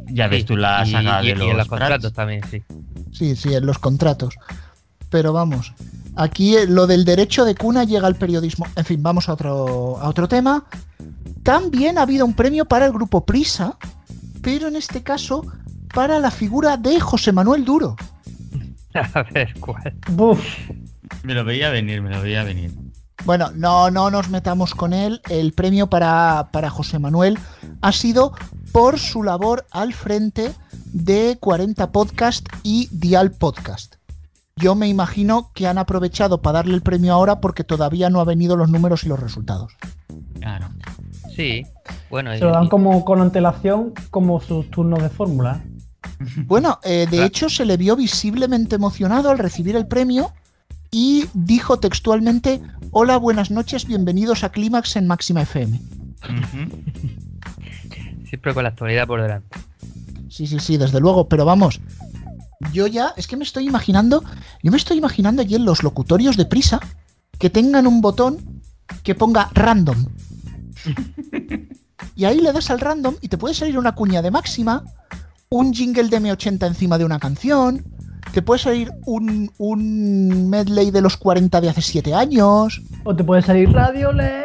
[0.08, 2.60] Ya ves tú la y- saga y, de y los en los contratos también, sí.
[3.12, 4.34] Sí, sí, en los contratos.
[5.14, 5.72] Pero vamos,
[6.16, 8.66] aquí eh, lo del derecho de cuna llega al periodismo.
[8.74, 10.64] En fin, vamos a otro, a otro tema.
[11.44, 13.76] También ha habido un premio para el grupo Prisa,
[14.42, 15.46] pero en este caso
[15.94, 17.94] para la figura de José Manuel Duro.
[18.94, 19.94] A ver, ¿cuál?
[20.10, 20.44] Buf.
[21.22, 22.72] Me lo veía venir, me lo veía venir.
[23.24, 25.20] Bueno, no, no nos metamos con él.
[25.30, 27.38] El premio para, para José Manuel
[27.82, 28.32] ha sido
[28.72, 30.52] por su labor al frente
[30.92, 33.93] de 40 Podcast y Dial Podcast.
[34.56, 38.26] Yo me imagino que han aprovechado para darle el premio ahora porque todavía no han
[38.26, 39.72] venido los números y los resultados.
[40.38, 40.68] Claro.
[41.34, 41.66] Sí.
[42.08, 45.64] Bueno, Se lo dan como con antelación como sus turnos de fórmula.
[46.46, 50.32] Bueno, eh, de hecho se le vio visiblemente emocionado al recibir el premio
[50.90, 52.62] y dijo textualmente,
[52.92, 55.80] hola, buenas noches, bienvenidos a Clímax en Máxima FM.
[56.22, 56.68] Ujú.
[58.28, 59.58] siempre con la actualidad por delante.
[60.28, 61.80] Sí, sí, sí, desde luego, pero vamos,
[62.72, 64.24] yo ya, es que me estoy imaginando,
[64.62, 66.80] yo me estoy imaginando allí en los locutorios de prisa
[67.38, 68.62] que tengan un botón
[69.02, 70.06] que ponga random.
[72.16, 74.84] Y ahí le das al random y te puede salir una cuña de máxima,
[75.48, 77.84] un jingle de M80 encima de una canción,
[78.32, 82.82] te puede salir un, un medley de los 40 de hace 7 años.
[83.04, 84.44] O te puede salir radio le.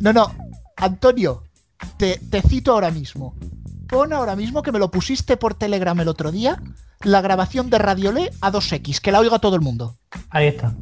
[0.00, 0.32] No, no,
[0.76, 1.44] Antonio,
[1.96, 3.34] te, te cito ahora mismo.
[3.94, 6.60] Pon ahora mismo que me lo pusiste por Telegram el otro día,
[7.04, 9.98] la grabación de Radiolé a 2X, que la oiga todo el mundo.
[10.30, 10.74] Ahí está.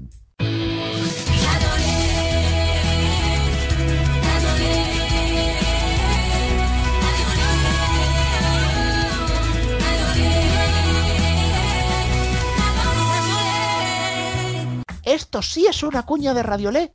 [15.05, 16.93] Esto sí es una cuña de Radiolé.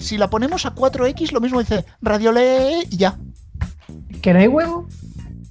[0.00, 3.18] Si la ponemos a 4X, lo mismo dice Radiolé y ya.
[4.22, 4.88] ¿Que no hay huevo?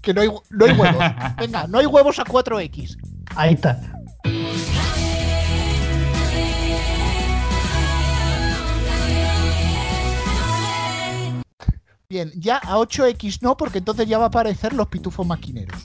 [0.01, 1.03] Que no hay, no hay huevos.
[1.37, 2.97] Venga, no hay huevos a 4X.
[3.35, 3.79] Ahí está.
[12.11, 15.77] Bien, ya a 8X no, porque entonces ya va a aparecer los pitufos maquineros.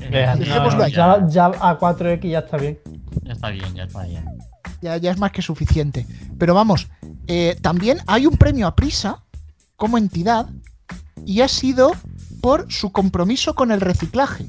[0.00, 0.92] Ahí.
[0.92, 2.78] ya, ya a 4X ya está bien.
[3.22, 4.24] Ya está bien, ya está bien.
[4.80, 6.06] Ya, ya es más que suficiente.
[6.38, 6.88] Pero vamos,
[7.26, 9.24] eh, también hay un premio a Prisa
[9.74, 10.50] como entidad
[11.26, 11.92] y ha sido
[12.42, 14.44] por su compromiso con el reciclaje.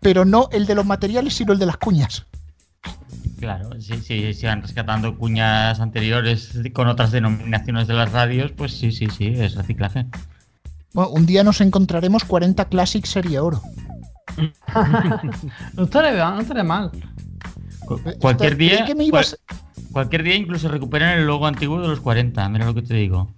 [0.00, 2.26] Pero no el de los materiales, sino el de las cuñas.
[3.38, 8.72] Claro, sí, sí, si van rescatando cuñas anteriores con otras denominaciones de las radios, pues
[8.72, 10.06] sí, sí, sí, es reciclaje.
[10.92, 13.60] Bueno, un día nos encontraremos 40 Classic Serie Oro.
[15.74, 16.90] No estaría, mal, no estaría mal.
[17.86, 19.60] Cu- Cualquier Creí día, que me ibas- cual-
[19.92, 23.30] cualquier día incluso recuperan el logo antiguo de los 40, mira lo que te digo.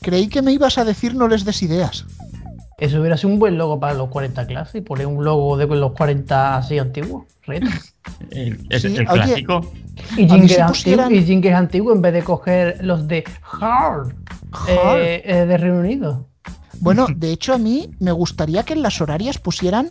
[0.00, 2.06] Creí que me ibas a decir no les des ideas.
[2.80, 5.66] Eso hubiera sido un buen logo para los 40 clases y poner un logo de
[5.66, 7.24] los 40 así antiguos.
[7.42, 7.68] retro.
[8.30, 9.72] El, Sí, el oye, clásico.
[10.16, 13.22] Y jingles si antiguos pusieran- antiguos en vez de coger los de
[13.60, 14.14] Hard,
[14.52, 15.00] Hard.
[15.00, 16.26] eh, eh, de Reino Unido.
[16.80, 19.90] Bueno, de hecho a mí me gustaría que en las horarias pusieran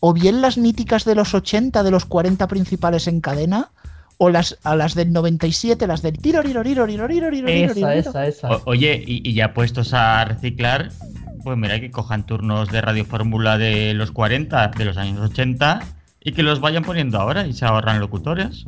[0.00, 3.70] o bien las míticas de los 80 de los 40 principales en cadena
[4.16, 7.68] o las a las del 97, las del tiro riro riro riro riro riro riro,
[7.68, 8.50] Esa, esa, esa.
[8.50, 10.90] O- oye, y, y ya puestos a reciclar,
[11.48, 15.80] pues mira que cojan turnos de Radio Fórmula de los 40, de los años 80,
[16.22, 18.66] y que los vayan poniendo ahora y se ahorran locutores.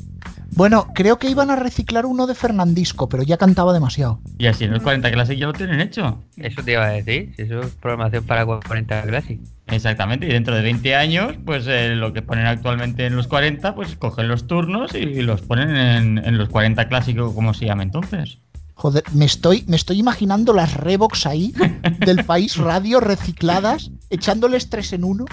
[0.53, 4.19] Bueno, creo que iban a reciclar uno de Fernandisco, pero ya cantaba demasiado.
[4.39, 6.25] Y así en los 40 Classic ya lo tienen hecho.
[6.39, 9.39] Eso te iba a decir, si eso es programación para 40 Classic.
[9.67, 13.75] Exactamente, y dentro de 20 años, pues eh, lo que ponen actualmente en los 40,
[13.75, 17.83] pues cogen los turnos y los ponen en, en los 40 clásicos, como se llama
[17.83, 18.39] entonces.
[18.81, 21.53] Joder, me estoy, me estoy imaginando las Revox ahí
[21.99, 25.27] del país radio recicladas, echándoles tres en uno.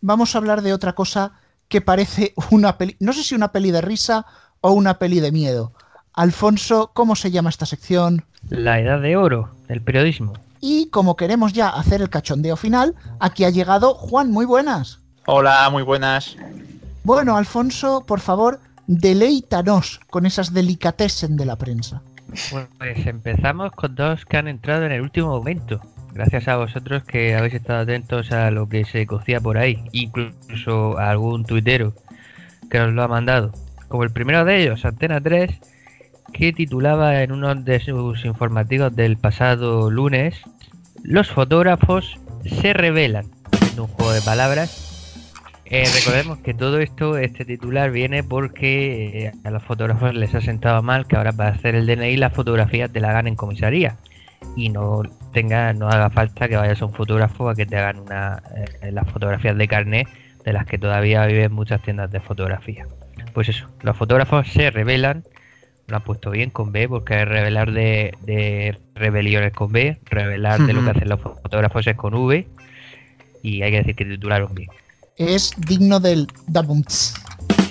[0.00, 1.32] Vamos a hablar de otra cosa
[1.66, 4.24] que parece una peli, no sé si una peli de risa
[4.60, 5.72] o una peli de miedo.
[6.12, 8.24] Alfonso, ¿cómo se llama esta sección?
[8.48, 10.34] La edad de oro del periodismo.
[10.60, 15.00] Y como queremos ya hacer el cachondeo final, aquí ha llegado Juan, muy buenas.
[15.26, 16.36] Hola, muy buenas.
[17.02, 22.02] Bueno, Alfonso, por favor, deleítanos con esas delicatessen de la prensa.
[22.78, 25.80] Pues empezamos con dos que han entrado en el último momento.
[26.12, 30.98] Gracias a vosotros que habéis estado atentos a lo que se cocía por ahí, incluso
[30.98, 31.94] a algún tuitero
[32.70, 33.52] que nos lo ha mandado.
[33.88, 35.50] Como el primero de ellos, Antena 3,
[36.32, 40.40] que titulaba en uno de sus informativos del pasado lunes,
[41.02, 43.26] Los fotógrafos se revelan.
[43.52, 44.85] Haciendo un juego de palabras.
[45.68, 50.40] Eh, recordemos que todo esto, este titular viene porque eh, a los fotógrafos les ha
[50.40, 53.96] sentado mal que ahora para hacer el DNI las fotografías te la hagan en comisaría
[54.54, 55.02] y no
[55.32, 58.42] tenga, no haga falta que vayas a un fotógrafo a que te hagan una,
[58.80, 60.08] eh, las fotografías de carnet
[60.44, 62.86] de las que todavía viven muchas tiendas de fotografía.
[63.34, 65.24] Pues eso, los fotógrafos se revelan,
[65.88, 70.72] lo han puesto bien con B porque revelar de, de rebeliones con B, revelar de
[70.72, 72.46] lo que hacen los fotógrafos es con V
[73.42, 74.70] y hay que decir que titularon bien.
[75.16, 77.14] Es digno del Dabumts.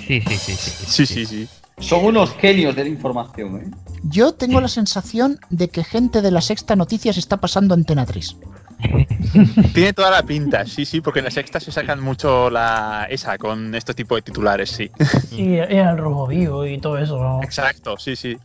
[0.06, 0.70] Sí, sí, sí, sí.
[0.86, 1.48] Sí, sí, sí.
[1.78, 3.70] Son unos genios de la información, ¿eh?
[4.02, 8.36] Yo tengo la sensación de que gente de la Sexta Noticias está pasando Antena 3.
[9.74, 13.38] Tiene toda la pinta, sí, sí, porque en la sexta se sacan mucho la esa
[13.38, 14.90] con este tipo de titulares, sí.
[15.32, 17.18] Y, y el rojo vivo y todo eso.
[17.18, 17.42] ¿no?
[17.42, 18.36] Exacto, sí, sí.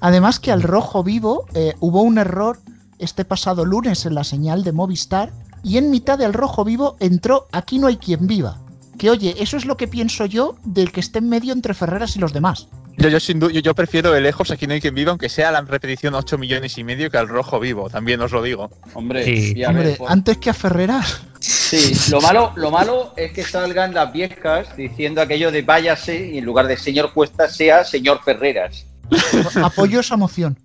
[0.00, 2.58] Además que al rojo vivo eh, hubo un error
[2.98, 5.32] este pasado lunes en la señal de Movistar
[5.68, 8.58] y en mitad del rojo vivo entró Aquí no hay quien viva.
[8.98, 12.16] Que oye, eso es lo que pienso yo del que esté en medio entre Ferreras
[12.16, 12.66] y los demás.
[12.96, 15.52] Yo, yo, sin yo, yo prefiero de lejos aquí no hay quien viva, aunque sea
[15.52, 18.70] la repetición 8 millones y medio que al rojo vivo, también os lo digo.
[18.94, 19.52] Hombre, Sí.
[19.54, 21.20] y a Hombre, ver, pues, antes que a Ferreras.
[21.38, 26.38] sí, lo malo, lo malo es que salgan las viejas diciendo aquello de váyase y
[26.38, 28.84] en lugar de señor Cuesta sea señor Ferreras.
[29.62, 30.58] Apoyo esa moción.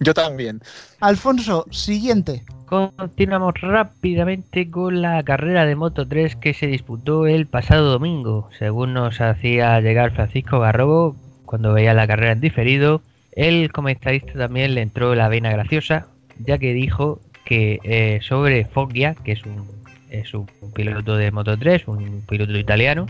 [0.00, 0.60] Yo también.
[1.00, 2.44] Alfonso, siguiente.
[2.66, 8.50] Continuamos rápidamente con la carrera de Moto 3 que se disputó el pasado domingo.
[8.58, 14.74] Según nos hacía llegar Francisco Garrobo cuando veía la carrera en diferido, el comentarista también
[14.74, 16.08] le entró la vena graciosa,
[16.40, 19.64] ya que dijo que eh, sobre Foggia, que es un,
[20.10, 23.06] es un piloto de Moto 3, un piloto italiano,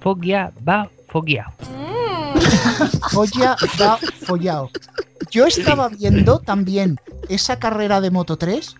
[0.00, 1.46] Foggia va Foggia.
[3.12, 4.70] Folla va follao.
[5.30, 8.74] Yo estaba viendo también esa carrera de Moto 3,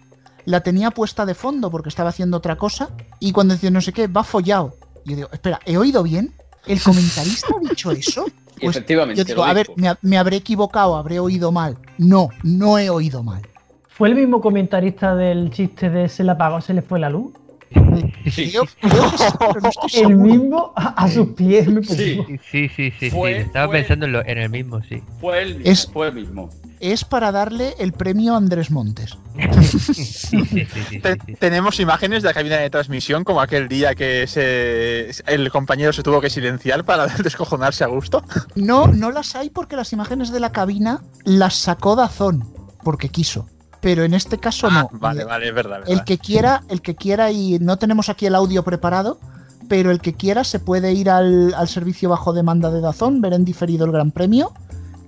[0.45, 3.93] la tenía puesta de fondo porque estaba haciendo otra cosa, y cuando decía no sé
[3.93, 4.75] qué, va follao.
[5.05, 6.33] Y yo digo, espera, ¿he oído bien?
[6.67, 8.27] ¿El comentarista ha dicho eso?
[8.61, 9.19] Pues efectivamente.
[9.19, 11.77] Yo digo, a ver, me, me habré equivocado, habré oído mal.
[11.99, 13.43] No, no he oído mal.
[13.89, 17.33] ¿Fue el mismo comentarista del chiste de se le apagó, se le fue la luz?
[19.95, 21.83] El mismo a, a sus pies me.
[21.85, 22.21] Sí.
[22.51, 25.03] Sí, sí, sí, sí, Fue- estaba fue- pensando en, lo- en el mismo, sí.
[25.21, 25.71] Fue el mismo.
[25.73, 26.51] Es- Fue el mismo.
[26.81, 29.17] es para darle el premio a Andrés Montes.
[29.65, 31.35] Sí, sí, sí, sí, Te- sí, sí.
[31.35, 36.03] Tenemos imágenes de la cabina de transmisión, como aquel día que se, el compañero se
[36.03, 38.25] tuvo que silenciar para descojonarse a gusto.
[38.55, 42.45] No, no las hay porque las imágenes de la cabina las sacó Dazón,
[42.83, 43.49] porque quiso.
[43.85, 44.81] Pero en este caso no.
[44.81, 45.81] Ah, vale, Eh, vale, es verdad.
[45.87, 46.05] El verdad.
[46.05, 49.21] que quiera, el que quiera, y no tenemos aquí el audio preparado,
[49.69, 53.35] pero el que quiera se puede ir al, al servicio bajo demanda de Dazón, ver
[53.35, 54.53] en diferido el Gran Premio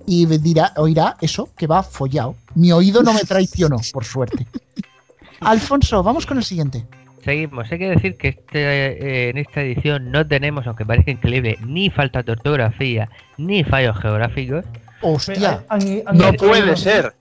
[0.05, 2.35] y dirá, oirá eso, que va follado.
[2.55, 4.45] Mi oído no me traicionó, por suerte.
[5.41, 6.85] Alfonso, vamos con el siguiente.
[7.23, 7.69] Seguimos.
[7.71, 11.89] Hay que decir que este, eh, en esta edición no tenemos, aunque parezca increíble, ni
[11.89, 14.63] falta de ortografía, ni fallos geográficos.
[15.01, 17.13] Hostia, Han- han- No puede ser.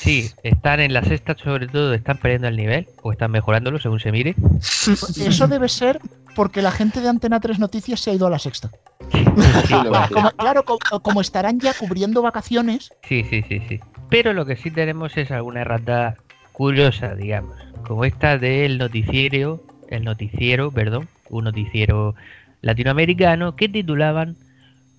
[0.00, 4.00] Sí, están en la sexta, sobre todo, están perdiendo el nivel, o están mejorándolo, según
[4.00, 4.34] se mire.
[5.20, 6.00] eso debe ser
[6.34, 8.70] porque la gente de Antena 3 Noticias se ha ido a la sexta.
[10.10, 13.80] Como- claro, como, como estarán ya cubriendo vacaciones, Sí, sí, sí, sí.
[14.08, 16.16] Pero lo que sí tenemos es alguna errata
[16.52, 17.56] curiosa, digamos.
[17.86, 22.14] Como esta del noticiero, el noticiero, perdón, un noticiero
[22.62, 24.36] latinoamericano que titulaban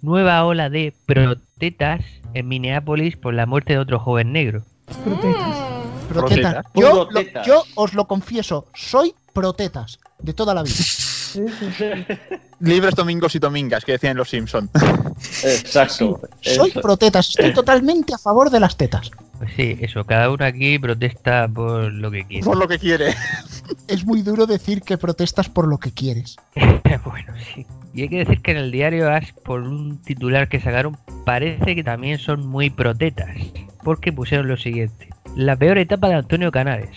[0.02, 2.02] Nueva ola de protestas
[2.34, 4.64] en Minneapolis por la muerte de otro joven negro.
[4.98, 5.56] Protestas.
[6.10, 6.54] protetas.
[6.54, 6.66] Protetas.
[6.74, 10.76] Yo, lo- yo os lo confieso, soy protetas de toda la vida.
[11.32, 11.86] Sí, sí, sí.
[12.60, 14.70] Libres domingos y domingas, que decían los Simpson.
[15.46, 16.20] Exacto.
[16.42, 19.12] Soy protetas, estoy totalmente a favor de las tetas.
[19.38, 22.44] Pues sí, eso, cada uno aquí protesta por lo que quiere.
[22.44, 23.16] Por lo que quiere.
[23.88, 26.36] Es muy duro decir que protestas por lo que quieres.
[27.06, 27.66] bueno, sí.
[27.94, 31.76] Y hay que decir que en el diario As, por un titular que sacaron, parece
[31.76, 33.30] que también son muy protetas.
[33.84, 35.10] Porque pusieron lo siguiente.
[35.36, 36.90] La peor etapa de Antonio Canales.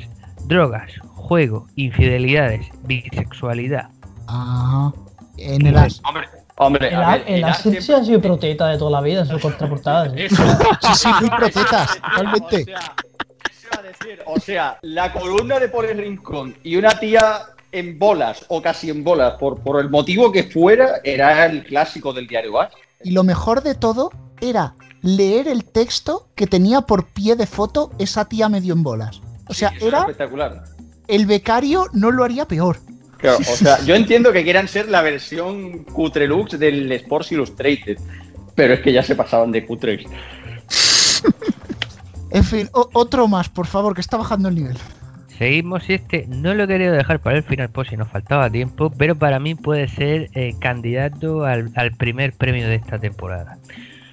[0.47, 3.88] Drogas, juego, infidelidades, bisexualidad.
[4.29, 4.92] Ah,
[5.38, 6.01] en el as.
[6.07, 8.79] Hombre, hombre, El, a ver, el el As as siempre siempre- ha sido proteta de
[8.79, 10.11] toda la vida en su contraportada.
[10.11, 10.23] ¿sí?
[10.23, 10.37] Eso.
[10.83, 12.62] Sí, sí, muy protetas, totalmente.
[12.62, 17.40] O sea, a decir, o sea, la columna de Por el Rincón y una tía
[17.73, 22.12] en bolas o casi en bolas, por, por el motivo que fuera, era el clásico
[22.12, 22.70] del diario As.
[23.03, 27.93] Y lo mejor de todo era leer el texto que tenía por pie de foto
[27.99, 29.21] esa tía medio en bolas.
[29.47, 30.64] O sea, era espectacular.
[31.07, 32.79] el becario no lo haría peor.
[33.19, 37.99] Claro, o sea, yo entiendo que quieran ser la versión cutrelux del Sports Illustrated,
[38.55, 40.05] pero es que ya se pasaban de cutres.
[42.31, 44.77] En fin, otro más, por favor, que está bajando el nivel.
[45.38, 48.51] Seguimos y este no lo he querido dejar para el final por si nos faltaba
[48.51, 53.57] tiempo, pero para mí puede ser eh, candidato al, al primer premio de esta temporada.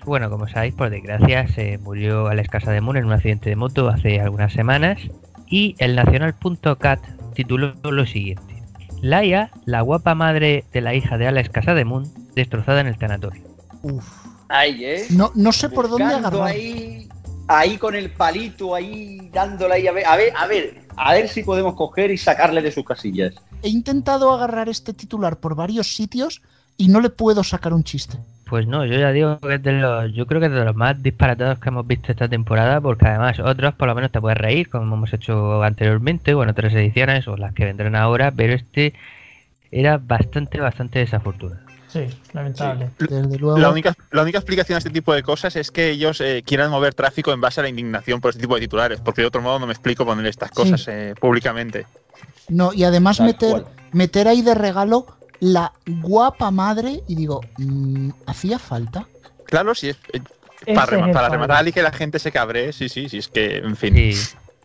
[0.06, 4.20] Bueno, como sabéis, por desgracia se murió Alex Casademun en un accidente de moto hace
[4.20, 5.00] algunas semanas
[5.48, 7.00] y el Nacional.cat
[7.36, 8.64] tituló lo siguiente.
[9.02, 13.44] Laia, la guapa madre de la hija de Alex Casademun, destrozada en el tanatorio.
[13.84, 14.06] Uf.
[14.50, 15.06] Ahí, ¿eh?
[15.12, 16.50] No, no sé por dónde agarrar.
[16.50, 17.08] ahí,
[17.48, 21.30] ahí con el palito, ahí dándole ahí a ver, a ver, a ver, a ver
[21.30, 23.36] si podemos coger y sacarle de sus casillas.
[23.64, 26.42] He intentado agarrar este titular por varios sitios
[26.78, 28.18] y no le puedo sacar un chiste.
[28.50, 30.76] Pues no, yo ya digo que es de los, yo creo que es de los
[30.76, 34.38] más disparatados que hemos visto esta temporada, porque además otros por lo menos te puedes
[34.38, 38.94] reír, como hemos hecho anteriormente, bueno, tres ediciones o las que vendrán ahora, pero este
[39.72, 41.62] era bastante, bastante desafortunado.
[41.88, 42.90] Sí, lamentable.
[43.00, 43.58] Desde luego.
[43.58, 46.72] La única, la única explicación a este tipo de cosas es que ellos eh, quieran
[46.72, 49.42] mover tráfico en base a la indignación por este tipo de titulares, porque de otro
[49.42, 51.86] modo no me explico poner estas cosas eh, públicamente.
[52.50, 53.66] No, y además Tal meter, cual.
[53.92, 55.06] meter ahí de regalo
[55.42, 59.08] la guapa madre y digo, mm, ¿hacía falta?
[59.46, 59.96] Claro, es eh,
[60.66, 63.18] para, es rema- el para rematar y que la gente se cabree, sí, sí, sí,
[63.18, 63.96] es que, en fin.
[63.96, 64.14] Sí,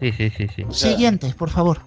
[0.00, 0.64] sí, sí, sí, sí.
[0.70, 1.80] Siguiente, por favor.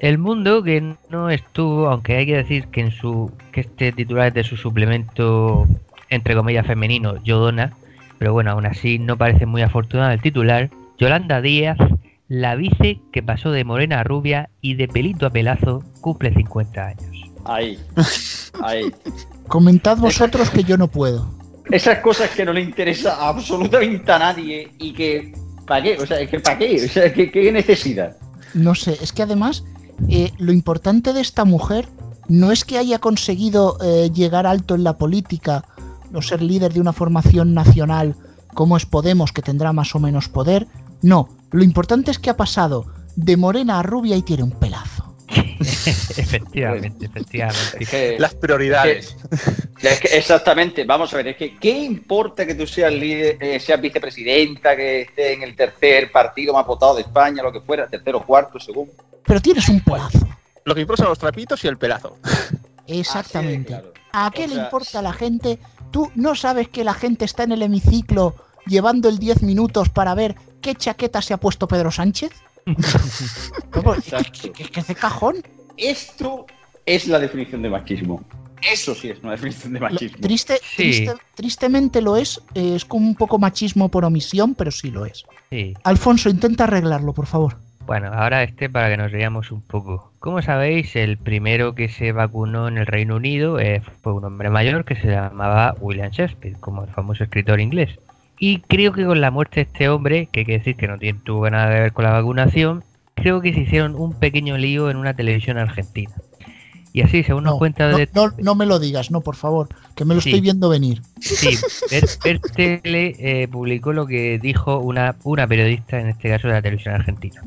[0.00, 4.28] El mundo que no estuvo, aunque hay que decir que en su que este titular
[4.28, 5.68] es de su suplemento
[6.08, 7.76] entre comillas femenino, Yodona,
[8.18, 10.70] pero bueno, aún así no parece muy afortunado el titular.
[10.98, 11.78] Yolanda Díaz,
[12.28, 16.86] la vice que pasó de morena a rubia y de pelito a pelazo, cumple 50
[16.88, 17.11] años.
[17.44, 17.78] Ahí,
[18.62, 18.92] ahí.
[19.48, 21.28] Comentad vosotros que yo no puedo.
[21.70, 25.34] Esas cosas que no le interesa absolutamente a nadie y que,
[25.66, 25.98] ¿para qué?
[26.00, 26.84] O sea, que ¿para qué?
[26.84, 28.16] O sea, ¿qué, qué necesidad?
[28.54, 29.64] No sé, es que además
[30.08, 31.88] eh, lo importante de esta mujer
[32.28, 35.64] no es que haya conseguido eh, llegar alto en la política
[36.14, 38.16] o ser líder de una formación nacional
[38.54, 40.66] como es Podemos, que tendrá más o menos poder.
[41.00, 42.86] No, lo importante es que ha pasado
[43.16, 45.11] de morena a rubia y tiene un pelazo.
[46.16, 47.86] Efectivamente, Es efectivamente.
[47.86, 49.16] que, Las prioridades.
[49.80, 53.60] es que exactamente, vamos a ver, es que ¿qué importa que tú seas líder, eh,
[53.60, 57.86] seas vicepresidenta, que esté en el tercer partido más votado de España, lo que fuera,
[57.88, 58.90] tercero, cuarto, según?
[59.24, 60.26] Pero tienes un pelazo.
[60.64, 62.18] Lo que importa son los trapitos y el pelazo.
[62.86, 63.74] Exactamente.
[63.74, 63.92] De claro.
[64.12, 65.58] ¿A qué O le importa a la gente?
[65.90, 68.34] Tú no sabes que la gente está en el hemiciclo
[68.66, 72.30] llevando el 10 minutos para ver qué chaqueta se ha puesto Pedro Sánchez?
[74.32, 75.36] ¿qué, qué- qué es de cajón?
[75.76, 76.46] Esto
[76.86, 78.22] es la definición de machismo.
[78.72, 80.18] Eso sí es una definición de Lo- machismo.
[80.20, 84.90] triste, triste- tristemente lo es, eh, es como un poco machismo por omisión, pero sí
[84.90, 85.24] lo es.
[85.50, 85.74] Sí.
[85.82, 87.56] Alfonso, intenta arreglarlo, por favor.
[87.84, 90.12] Bueno, ahora este para que nos veamos un poco.
[90.20, 94.50] Como sabéis, el primero que se vacunó en el Reino Unido eh, fue un hombre
[94.50, 97.98] mayor que se llamaba William Shakespeare, como el famoso escritor inglés.
[98.44, 100.98] Y creo que con la muerte de este hombre, que hay que decir que no
[100.98, 102.82] tiene, tuvo nada que ver con la vacunación,
[103.14, 106.10] creo que se hicieron un pequeño lío en una televisión argentina.
[106.92, 108.08] Y así, según nos No, cuenta no, de...
[108.12, 110.30] no- no me lo digas, no, por favor, que me lo Sí.
[110.30, 111.02] estoy viendo venir.
[111.20, 111.56] Sí,
[111.88, 116.54] Ver, Ver Tele eh, publicó lo que dijo una, una periodista, en este caso de
[116.54, 117.40] la televisión argentina.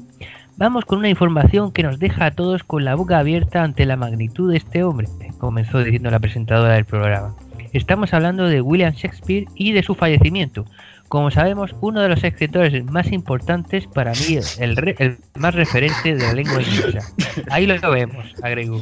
[0.55, 3.97] Vamos con una información que nos deja a todos con la boca abierta ante la
[3.97, 7.35] magnitud de este hombre, comenzó diciendo la presentadora del programa.
[7.73, 10.65] Estamos hablando de William Shakespeare y de su fallecimiento.
[11.07, 16.15] Como sabemos, uno de los escritores más importantes para mí, el, re- el más referente
[16.15, 17.07] de la lengua inglesa.
[17.49, 18.81] Ahí lo vemos, agregó.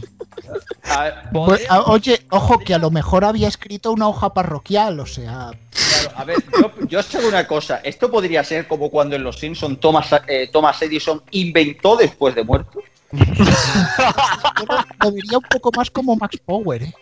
[0.89, 5.51] A, Pues, oye, ojo, que a lo mejor había escrito una hoja parroquial, o sea,
[5.71, 7.82] claro, a ver, yo, yo os hago una cosa.
[7.84, 12.43] Esto podría ser como cuando en Los Simpsons Thomas, eh, Thomas Edison inventó después de
[12.43, 12.82] muerto.
[13.14, 16.93] Yo lo, vería un poco más como Max Power, ¿eh?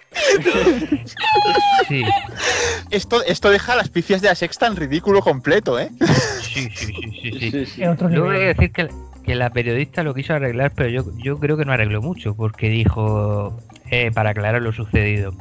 [1.88, 2.04] Sí,
[2.90, 5.90] Esto, esto deja las pifias de la sexta en ridículo completo, ¿eh?
[6.42, 7.66] sí, sí, sí, sí.
[7.66, 7.84] sí.
[7.86, 8.56] Otro hay que nivel.
[8.56, 8.90] decir que,
[9.24, 12.70] que la periodista lo quiso arreglar, pero yo, yo creo que no arregló mucho, porque
[12.70, 13.58] dijo,
[13.90, 15.34] eh, para aclarar lo sucedido,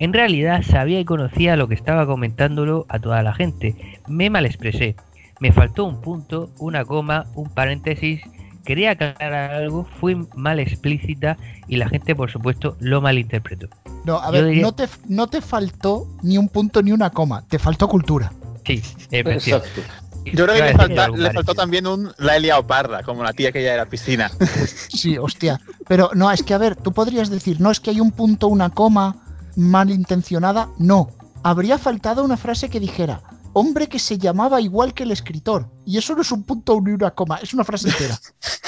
[0.00, 3.76] en realidad sabía y conocía lo que estaba comentándolo a toda la gente.
[4.08, 4.96] Me mal expresé.
[5.40, 8.22] Me faltó un punto, una coma, un paréntesis.
[8.64, 11.36] Quería aclarar algo, fui mal explícita
[11.66, 13.68] y la gente, por supuesto, lo malinterpretó.
[14.04, 17.42] No, a ver, diría- no, te, no te faltó ni un punto ni una coma,
[17.48, 18.32] te faltó cultura.
[18.66, 18.82] Sí.
[19.10, 19.80] Exacto.
[20.26, 23.50] Yo creo que le, falta- faltó también un la he liado parda, como la tía
[23.52, 24.30] que ya era piscina.
[24.92, 25.58] Sí, hostia.
[25.88, 28.48] Pero no, es que a ver, tú podrías decir, no es que hay un punto,
[28.48, 29.16] una coma
[29.56, 30.68] malintencionada.
[30.78, 31.08] No.
[31.42, 33.22] Habría faltado una frase que dijera,
[33.52, 35.68] hombre que se llamaba igual que el escritor.
[35.86, 38.18] Y eso no es un punto ni una coma, es una frase entera.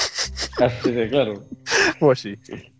[0.59, 1.43] Así de claro.
[1.99, 2.35] Pues sí.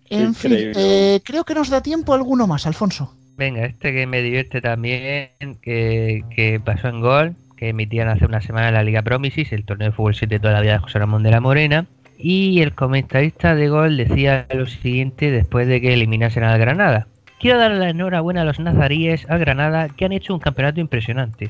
[0.09, 3.15] En fin, eh, creo que nos da tiempo alguno más, Alfonso.
[3.35, 5.29] Venga, este que me divierte también,
[5.61, 9.65] que, que pasó en Gol, que emitían hace una semana en la Liga Promises, el
[9.65, 11.87] torneo de fútbol 7 de toda la vida de José Ramón de la Morena.
[12.17, 17.07] Y el comentarista de Gol decía lo siguiente después de que eliminasen al Granada.
[17.39, 21.49] Quiero dar la enhorabuena a los nazaríes al Granada que han hecho un campeonato impresionante.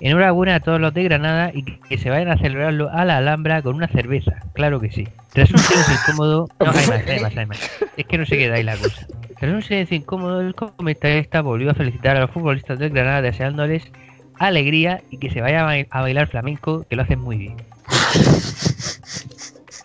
[0.00, 3.60] Enhorabuena a todos los de Granada y que, se vayan a celebrarlo a la Alhambra
[3.62, 5.06] con una cerveza, claro que sí.
[5.32, 7.58] Tras un silencio incómodo, no, hay más, hay más, hay más.
[7.96, 9.06] Es que no se queda ahí la cosa.
[9.38, 13.84] Tras un silencio incómodo, el comentarista volvió a felicitar a los futbolistas del Granada deseándoles
[14.38, 17.56] alegría y que se vayan a bail- a bailar flamenco, que lo hacen muy bien.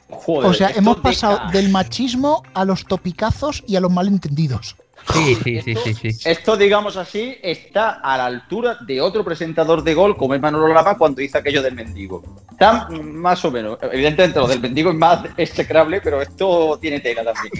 [0.09, 4.75] Joder, O sea, hemos deja- pasado del machismo a los topicazos y a los malentendidos.
[5.13, 6.29] Sí, sí, sí, Esto- sí, sí.
[6.29, 10.67] Esto, digamos así, está a la altura de otro presentador de gol, como es Manolo
[10.73, 12.23] Lama, cuando hizo aquello del mendigo.
[12.51, 13.77] Está más o menos.
[13.81, 17.51] Evidentemente, lo del mendigo es más execrable, pero esto tiene tela también.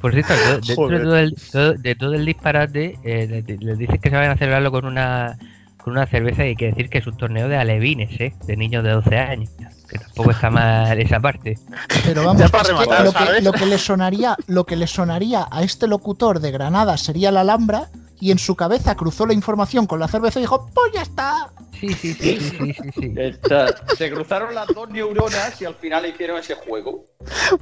[0.00, 3.58] Por cierto, de- dentro de todo, el, todo- de todo el disparate, eh, le- le-
[3.58, 5.36] les dices que se vayan a celebrarlo con una
[5.82, 8.34] con una cerveza y hay que decir que es un torneo de alevines, ¿eh?
[8.46, 9.50] De niños de 12 años.
[9.88, 11.58] Que tampoco está mal esa parte.
[12.04, 13.44] Pero vamos, es rematar, lo, que, ¿sabes?
[13.44, 17.40] lo que le sonaría, lo que le sonaría a este locutor de Granada sería la
[17.40, 17.88] Alhambra
[18.20, 21.50] y en su cabeza cruzó la información con la cerveza y dijo, pues ya está.
[21.80, 23.14] Sí, sí, sí, sí, sí, sí,
[23.96, 27.06] Se cruzaron las dos neuronas y al final hicieron ese juego.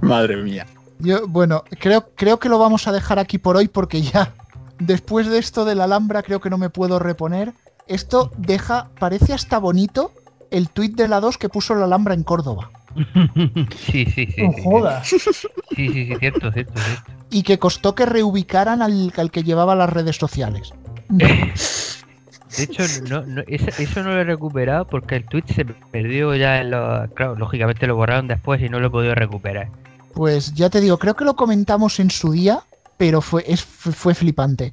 [0.01, 0.67] Madre mía.
[0.99, 4.35] Yo, bueno, creo, creo que lo vamos a dejar aquí por hoy porque ya
[4.81, 7.53] después de esto de la Alhambra creo que no me puedo reponer.
[7.89, 10.13] Esto deja, parece hasta bonito
[10.51, 12.71] el tuit de la 2 que puso la Alhambra en Córdoba
[13.77, 14.43] Sí, sí, sí.
[14.43, 15.09] No sí, jodas.
[15.09, 17.13] Sí, sí, sí, cierto, cierto, cierto.
[17.31, 20.73] y que costó que reubicaran al, al que llevaba las redes sociales.
[21.09, 26.35] De hecho, no, no- eso, eso no lo he recuperado porque el tweet se perdió
[26.35, 27.09] ya en los...
[27.13, 29.69] Claro, lógicamente lo borraron después y no lo he podido recuperar.
[30.15, 32.61] Pues ya te digo, creo que lo comentamos en su día,
[32.97, 34.73] pero fue, es, fue, fue flipante.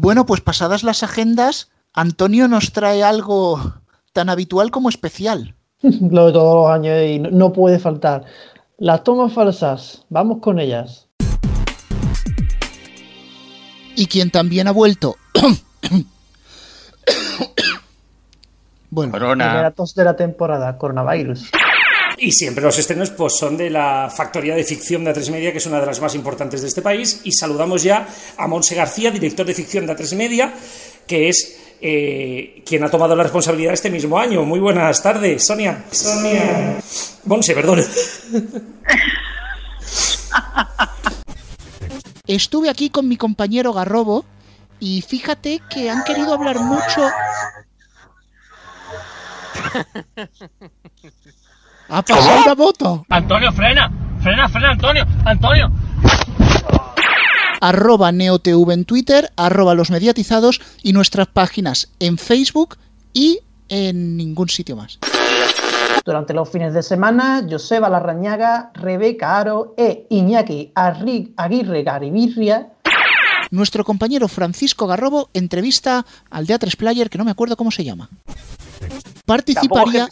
[0.00, 3.74] Bueno, pues pasadas las agendas, Antonio nos trae algo
[4.12, 5.56] tan habitual como especial.
[5.82, 8.24] Lo de todos los años y no, puede faltar.
[8.78, 11.08] Las tomas falsas, vamos con ellas.
[13.96, 15.16] Y quien también ha vuelto.
[18.90, 21.50] bueno, Primera tos de la temporada, coronavirus.
[22.20, 25.58] Y siempre los estrenos pues, son de la factoría de ficción de A3 Media, que
[25.58, 27.20] es una de las más importantes de este país.
[27.24, 30.52] Y saludamos ya a Monse García, director de ficción de A3 Media,
[31.06, 34.44] que es eh, quien ha tomado la responsabilidad este mismo año.
[34.44, 35.84] Muy buenas tardes, Sonia.
[35.92, 36.80] Sonia.
[37.24, 37.84] Monse, perdón.
[42.26, 44.24] Estuve aquí con mi compañero Garrobo
[44.80, 47.08] y fíjate que han querido hablar mucho.
[51.88, 53.06] Ha pasado una moto.
[53.08, 53.90] Antonio, frena.
[54.22, 55.04] Frena, frena, Antonio.
[55.24, 55.70] Antonio.
[57.60, 62.76] Arroba NeoTV en Twitter, arroba los mediatizados y nuestras páginas en Facebook
[63.12, 64.98] y en ningún sitio más.
[66.04, 72.68] Durante los fines de semana, Joseba Larrañaga, Rebeca Aro e Iñaki Arri- Aguirre Garibirria
[73.50, 77.84] Nuestro compañero Francisco Garrobo entrevista al de A3 Player, que no me acuerdo cómo se
[77.84, 78.08] llama.
[79.26, 80.08] Participaría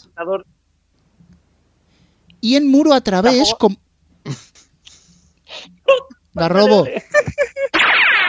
[2.47, 3.77] y en Muro a través con...
[6.33, 6.87] Garrobo.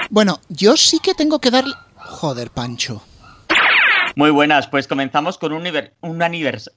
[0.10, 1.76] Bueno, yo sí que tengo que darle...
[1.98, 3.04] Joder, Pancho.
[4.16, 5.68] Muy buenas, pues comenzamos con un,
[6.02, 6.74] un aniversario.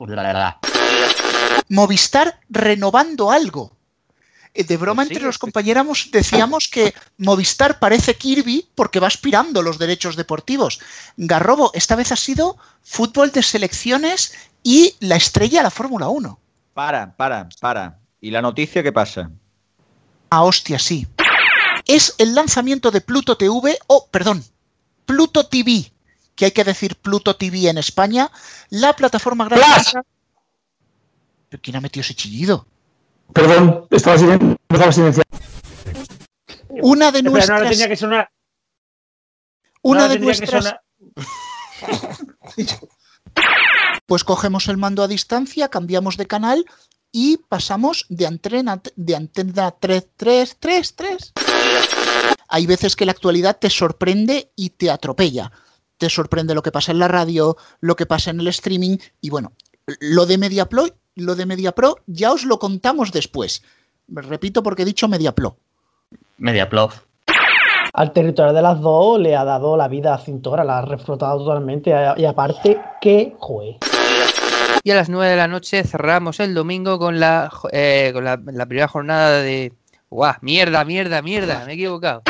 [1.70, 3.74] Movistar renovando algo.
[4.53, 9.78] Eh, De broma entre los compañeros decíamos que Movistar parece Kirby porque va aspirando los
[9.78, 10.78] derechos deportivos.
[11.16, 16.38] Garrobo, esta vez ha sido fútbol de selecciones y la estrella a la Fórmula 1.
[16.75, 17.99] Para, para, para.
[18.21, 19.31] ¿Y la noticia qué pasa?
[20.31, 21.07] Ah, hostia, sí.
[21.87, 24.45] Es el lanzamiento de Pluto TV, o, perdón,
[25.07, 25.91] Pluto TV,
[26.37, 28.31] que hay que decir Pluto TV en España,
[28.68, 30.03] la plataforma gratuita.
[31.49, 32.66] ¿Pero quién ha metido ese chillido?
[33.33, 35.29] Perdón, estaba, silen- estaba silenciado.
[36.68, 37.68] Una de no, nuestras.
[37.68, 38.31] tenía que sonar.
[39.83, 40.77] Una no, de tenía que nuestras.
[44.11, 46.65] Pues cogemos el mando a distancia, cambiamos de canal
[47.13, 51.33] y pasamos de antena, de antena 3, 3, 3, 3.
[52.49, 55.53] Hay veces que la actualidad te sorprende y te atropella.
[55.97, 59.31] Te sorprende lo que pasa en la radio, lo que pasa en el streaming y
[59.31, 59.53] bueno,
[60.01, 63.63] lo de MediaPro, lo de MediaPro ya os lo contamos después.
[64.09, 65.57] Repito porque he dicho MediaPro.
[66.39, 66.95] Mediaplov.
[67.93, 71.39] al territorio de las dos le ha dado la vida a Cintora, la ha reflotado
[71.39, 73.79] totalmente y aparte que jue.
[74.83, 78.41] Y a las 9 de la noche cerramos el domingo con la, eh, con la,
[78.45, 79.73] la primera jornada de...
[80.09, 80.35] ¡Guau!
[80.41, 82.23] Mierda, mierda, mierda, me he equivocado.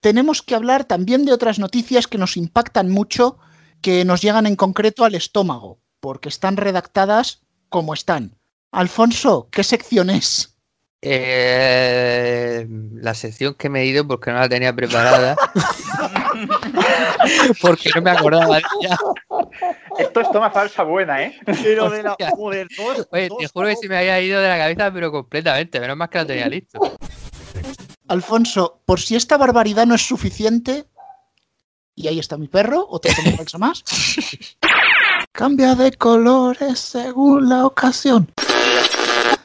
[0.00, 3.38] tenemos que hablar también de otras noticias que nos impactan mucho,
[3.80, 8.36] que nos llegan en concreto al estómago, porque están redactadas como están.
[8.70, 10.54] Alfonso, ¿qué sección es?
[11.00, 15.36] Eh, la sección que me he ido porque no la tenía preparada.
[17.62, 18.98] porque no me acordaba de ella.
[19.98, 21.34] Esto es toma falsa buena, ¿eh?
[21.44, 24.56] Pero de la joder, dos, Oye, te juro que se me había ido de la
[24.56, 25.80] cabeza, pero completamente.
[25.80, 26.78] Menos mal que la tenía listo.
[28.06, 30.86] Alfonso, por si esta barbaridad no es suficiente,
[31.94, 33.84] y ahí está mi perro, otra toma falsa más.
[35.32, 38.30] Cambia de colores según la ocasión.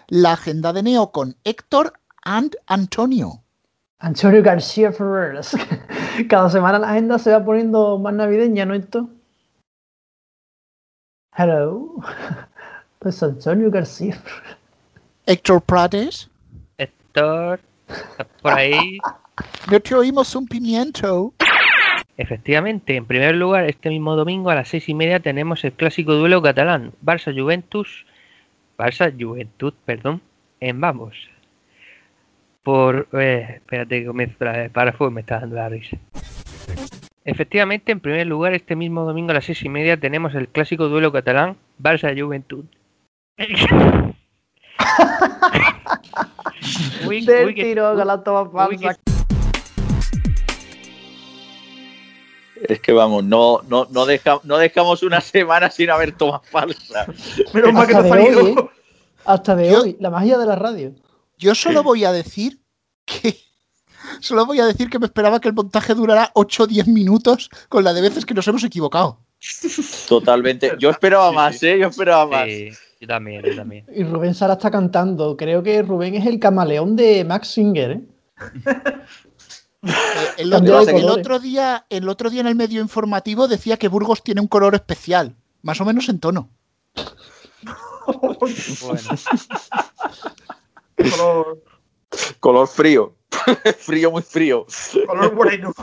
[0.08, 1.94] La agenda de Neo con Héctor
[2.24, 3.44] and Antonio.
[4.00, 5.56] Antonio García Ferreras.
[6.30, 9.10] Cada semana la agenda se va poniendo más navideña, ¿no esto?
[11.38, 11.96] Hello.
[13.00, 14.18] Pues Antonio García.
[15.26, 16.30] Héctor Prades.
[16.78, 17.60] Héctor,
[17.90, 18.98] ¿estás por ahí?
[19.70, 21.34] No te oímos un pimiento.
[22.16, 26.14] Efectivamente, en primer lugar, este mismo domingo a las seis y media tenemos el clásico
[26.14, 28.06] duelo catalán, Barça-Juventus,
[28.78, 30.22] Barça-Juventud, perdón,
[30.62, 31.18] en Vamos.
[32.62, 35.98] Por, eh, espérate que comienzo otra vez, párrafo, me está dando la risa.
[37.26, 40.90] Efectivamente, en primer lugar, este mismo domingo a las seis y media tenemos el clásico
[40.90, 42.66] duelo catalán, Barça-Juventud.
[47.08, 49.00] Uy, Del uy, tiro uy, con la toma uy, que- falsa.
[52.68, 57.08] Es que vamos, no, no, no, deja- no dejamos una semana sin haber tomas falsas.
[57.54, 58.48] Menos mal que hoy, salido.
[58.48, 58.56] ¿eh?
[59.26, 59.98] Hasta de Yo- hoy.
[60.00, 60.94] La magia de la radio.
[61.38, 62.60] Yo solo voy a decir
[63.06, 63.36] que.
[64.20, 67.50] Solo voy a decir que me esperaba que el montaje durara 8 o 10 minutos
[67.70, 69.20] con la de veces que nos hemos equivocado.
[70.08, 70.74] Totalmente.
[70.80, 71.78] Yo esperaba más, ¿eh?
[71.80, 72.46] Yo esperaba más.
[72.46, 72.70] Sí,
[73.02, 73.86] yo también, yo también.
[73.94, 75.36] Y Rubén Sara está cantando.
[75.36, 78.02] Creo que Rubén es el camaleón de Max Singer, ¿eh?
[79.86, 79.92] Eh,
[80.38, 84.40] el, otro, el día, el otro día en el medio informativo decía que Burgos tiene
[84.40, 86.50] un color especial, más o menos en tono.
[88.06, 89.10] Bueno,
[90.96, 91.64] Color,
[92.40, 93.16] Color frío.
[93.78, 94.66] frío, muy frío.
[95.08, 95.74] color moreno.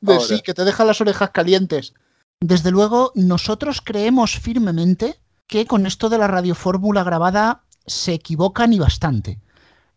[0.00, 0.24] De Ahora.
[0.24, 1.94] sí, que te deja las orejas calientes.
[2.40, 5.16] Desde luego, nosotros creemos firmemente
[5.46, 9.38] que con esto de la radiofórmula grabada se equivocan y bastante.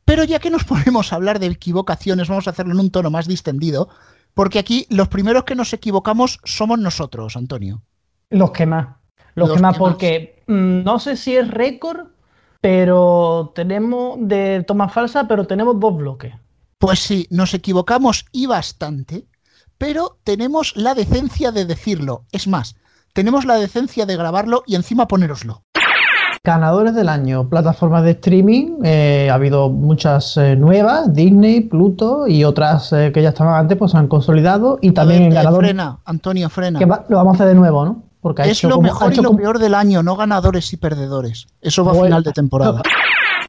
[0.06, 3.10] Pero ya que nos ponemos a hablar de equivocaciones, vamos a hacerlo en un tono
[3.10, 3.90] más distendido,
[4.34, 7.82] porque aquí los primeros que nos equivocamos somos nosotros, Antonio.
[8.30, 8.88] Los que más.
[9.36, 9.90] Los, Los que más, que más.
[9.92, 12.08] porque mm, no sé si es récord,
[12.62, 16.34] pero tenemos de toma falsa, pero tenemos dos bloques.
[16.80, 19.26] Pues sí, nos equivocamos y bastante,
[19.78, 22.24] pero tenemos la decencia de decirlo.
[22.32, 22.78] Es más,
[23.14, 25.64] tenemos la decencia de grabarlo y encima ponéroslo.
[26.42, 32.46] Ganadores del año, plataformas de streaming, eh, ha habido muchas eh, nuevas, Disney, Pluto y
[32.46, 35.66] otras eh, que ya estaban antes, pues se han consolidado y también ver, eh, ganador,
[35.66, 36.80] Frena, Antonio, frena.
[36.80, 38.04] que va- lo vamos a hacer de nuevo, ¿no?
[38.22, 40.02] Porque ha Es hecho lo como- ha mejor y hecho lo como- peor del año,
[40.02, 41.48] no ganadores y perdedores.
[41.60, 42.06] Eso va a Bueno.
[42.08, 42.82] final de temporada.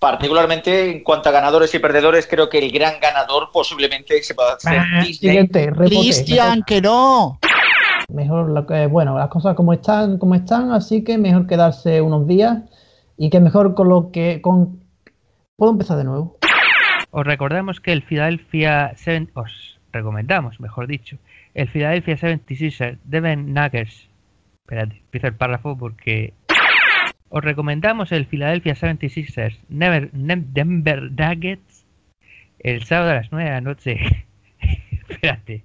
[0.01, 4.53] Particularmente en cuanto a ganadores y perdedores, creo que el gran ganador posiblemente se va
[4.53, 5.05] a hacer Ah.
[5.05, 5.71] Siguiente.
[5.73, 7.39] Cristian, que no.
[8.09, 12.27] Mejor, lo que, bueno, las cosas como están, como están, así que mejor quedarse unos
[12.27, 12.59] días
[13.19, 14.81] y que mejor con lo que, con,
[15.57, 16.39] puedo empezar de nuevo.
[17.11, 21.19] Os recordamos que el Philadelphia 7 os recomendamos, mejor dicho,
[21.53, 24.09] el Philadelphia 76ers Devin Nuggets.
[24.65, 26.33] Espérate, empiezo el párrafo porque
[27.31, 31.87] os recomendamos el Philadelphia 76ers Never, Nem- Denver Nuggets
[32.59, 33.97] el sábado a las 9 de la noche.
[35.09, 35.65] Espérate.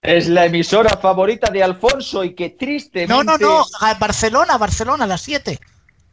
[0.00, 3.12] Es la emisora favorita de Alfonso y que tristemente...
[3.12, 3.64] No, no, no.
[3.80, 5.58] a Barcelona, Barcelona, a las 7.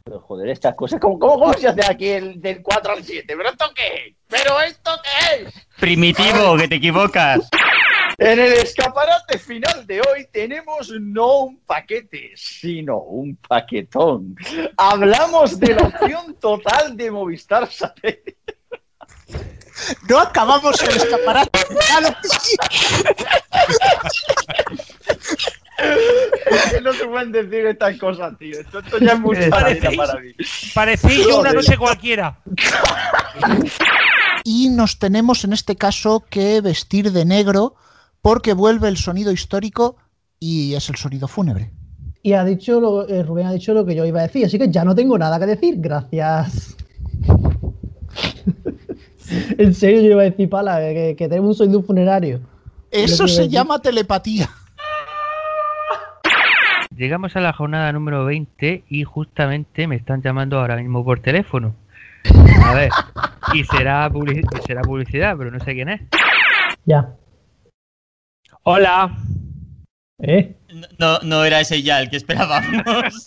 [0.04, 3.24] Pero joder, estas cosas, ¿cómo, cómo, cómo se hace aquí el del 4 al 7?
[3.36, 4.14] ¿Pero esto qué es?
[4.28, 5.68] ¿Pero esto qué es?
[5.78, 7.48] Primitivo, que te equivocas.
[8.18, 14.36] En el escaparate final de hoy tenemos no un paquete, sino un paquetón.
[14.76, 18.36] Hablamos de la opción total de Movistar Satélite.
[20.08, 21.58] No acabamos el escaparate.
[21.58, 22.16] final.
[26.82, 28.60] No se pueden decir estas cosas, tío.
[28.60, 30.34] Esto, esto ya es vida para mí.
[30.74, 32.38] Parecéis yo una noche cualquiera.
[34.44, 37.74] Y nos tenemos en este caso que vestir de negro
[38.22, 39.96] porque vuelve el sonido histórico
[40.38, 41.72] y es el sonido fúnebre.
[42.22, 44.58] Y ha dicho lo, eh, Rubén ha dicho lo que yo iba a decir, así
[44.58, 45.74] que ya no tengo nada que decir.
[45.78, 46.76] Gracias.
[49.58, 52.40] en serio, yo iba a decir, pala, que, que tenemos un sonido funerario.
[52.90, 54.48] Eso se llama telepatía.
[56.94, 61.74] Llegamos a la jornada número 20 y justamente me están llamando ahora mismo por teléfono.
[62.64, 62.90] A ver,
[63.54, 66.02] y será, publici- será publicidad, pero no sé quién es.
[66.84, 67.08] Ya.
[68.64, 69.16] Hola.
[70.18, 70.56] ¿Eh?
[70.98, 73.26] No, no era ese ya el que esperábamos.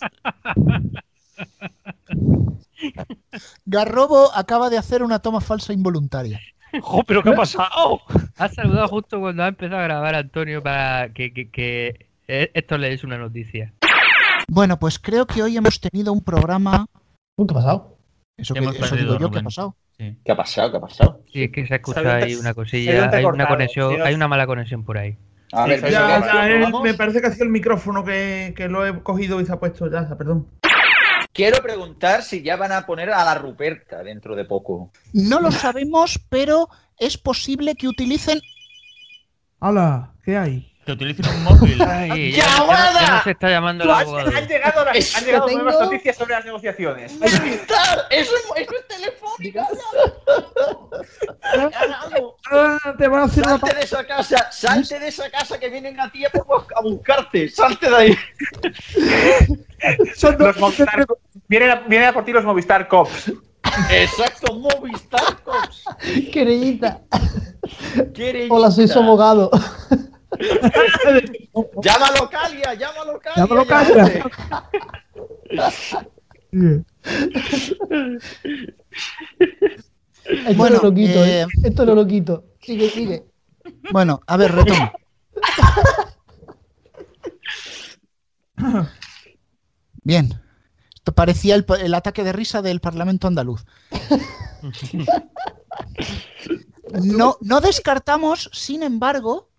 [3.66, 6.40] Garrobo acaba de hacer una toma falsa involuntaria.
[6.80, 8.00] Jo, pero ¿qué ha pasado?
[8.38, 12.76] Ha saludado justo cuando ha empezado a grabar Antonio para que, que, que eh, esto
[12.76, 13.72] le es una noticia.
[14.48, 16.84] Bueno, pues creo que hoy hemos tenido un programa.
[17.38, 17.96] ¿Qué ha pasado?
[18.36, 19.74] Eso, que, Hemos eso digo yo, ¿qué ha pasado?
[19.96, 20.18] Sí.
[20.22, 20.70] ¿Qué ha pasado?
[20.70, 21.22] ¿Qué ha pasado?
[21.32, 24.46] Sí, es que se ha ahí ido- una cosilla, hay una conexión, hay una mala
[24.46, 25.16] conexión por ahí.
[25.52, 25.86] A ver, Ya,
[26.20, 26.82] pero ya, ¿qué- vamos?
[26.82, 29.60] me parece que ha sido el micrófono que, que lo he cogido y se ha
[29.60, 30.48] puesto ya, perdón.
[31.32, 34.90] Quiero preguntar si ya van a poner a la Ruperta dentro de poco.
[35.12, 36.68] No lo sabemos, pero
[36.98, 38.40] es posible que utilicen.
[39.58, 40.72] Hola, ¿qué hay?
[40.86, 41.82] Que utilicen un móvil.
[41.86, 44.30] Ay, ya, ya está llamando el abogado.
[44.36, 47.12] Han llegado, las- Es han llegado que nuevas noticias sobre las negociaciones.
[47.18, 48.06] ¡Movistar!
[48.10, 49.66] ¡Eso es, eso es telefónica!
[52.52, 54.52] Ah, te van a hacer una ¡Salte de esa casa!
[54.52, 57.48] ¡Salte de esa casa que vienen a ti a bus- a buscarte!
[57.48, 58.16] ¡Salte de ahí!
[60.14, 61.04] Son Los dos- Movistar,
[61.48, 63.32] vienen, a, vienen a por ti los Movistar Cops.
[63.90, 64.54] ¡Exacto!
[64.54, 65.84] ¡Movistar Cops!
[66.32, 67.00] Querellita.
[68.14, 68.54] Querellita.
[68.54, 69.50] Hola, soy su abogado.
[71.82, 72.74] ¡Llámalo Calia!
[72.74, 73.36] ¡Llámalo Calia!
[73.36, 74.24] Llámalo ya, Calia.
[80.26, 81.46] Esto Bueno, no lo quito, eh, ¿eh?
[81.64, 82.44] Esto no lo quito.
[82.60, 83.24] Sigue, sigue.
[83.92, 84.92] Bueno, a ver, retomo.
[90.02, 90.42] Bien.
[90.94, 93.64] Esto parecía el, el ataque de risa del Parlamento andaluz.
[97.02, 99.50] No, no descartamos, sin embargo,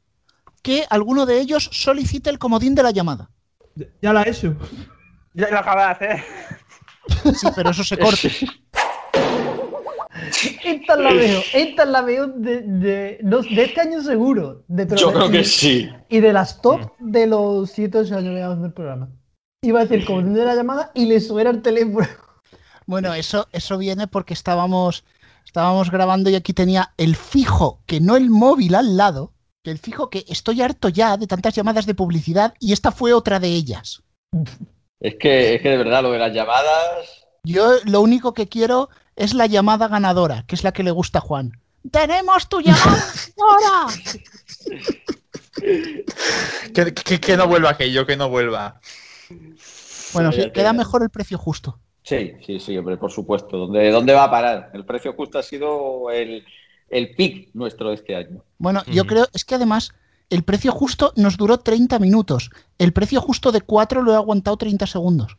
[0.68, 3.30] que alguno de ellos solicite el comodín de la llamada.
[4.02, 4.54] Ya la he hecho.
[5.34, 6.24] Ya lo acaba de hacer.
[7.34, 8.28] Sí, pero eso se corta.
[10.66, 14.66] Esta la veo, esta la veo de, de, no, de este año seguro.
[14.68, 15.90] De, Yo de- creo que sí.
[16.10, 19.10] Y de las top de los 7 8 años del programa.
[19.62, 22.08] Iba a decir como de la llamada y le suena el teléfono.
[22.88, 25.06] Bueno, eso, eso viene porque estábamos,
[25.46, 29.34] estábamos grabando y aquí tenía el fijo, que no el móvil al lado,
[29.68, 33.12] que el fijo que estoy harto ya de tantas llamadas de publicidad y esta fue
[33.12, 34.02] otra de ellas.
[35.02, 37.26] Es que, es que de verdad, lo de las llamadas.
[37.44, 38.88] Yo lo único que quiero
[39.18, 41.52] es la llamada ganadora, que es la que le gusta a Juan.
[41.92, 43.04] ¡Tenemos tu llamada
[43.36, 43.94] ganadora!
[46.74, 48.80] Que, que- que no vuelva aquello, que no vuelva.
[50.14, 51.80] Bueno, Sí, queda mejor el precio justo.
[52.04, 53.58] Sí, sí, sí, hombre, por supuesto.
[53.58, 54.70] ¿Dónde, dónde va a parar?
[54.74, 56.46] El precio justo ha sido el,
[56.90, 58.44] el pic nuestro de este año.
[58.58, 59.92] Bueno, yo creo, es que además
[60.30, 62.50] el precio justo nos duró 30 minutos.
[62.78, 65.38] El precio justo de 4 lo he aguantado 30 segundos.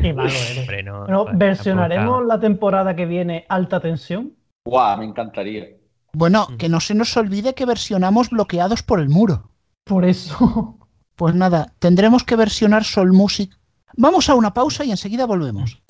[0.00, 0.58] Qué malo eres.
[0.58, 4.32] Hombre, no, Bueno, versionaremos la temporada que viene alta tensión.
[4.64, 4.98] ¡Guau!
[4.98, 5.66] Me encantaría.
[6.12, 6.56] Bueno, Mm.
[6.56, 9.50] que no se nos olvide que versionamos bloqueados por el muro.
[9.84, 10.78] Por eso.
[11.16, 13.56] Pues nada, tendremos que versionar Soul Music.
[13.96, 15.80] Vamos a una pausa y enseguida volvemos.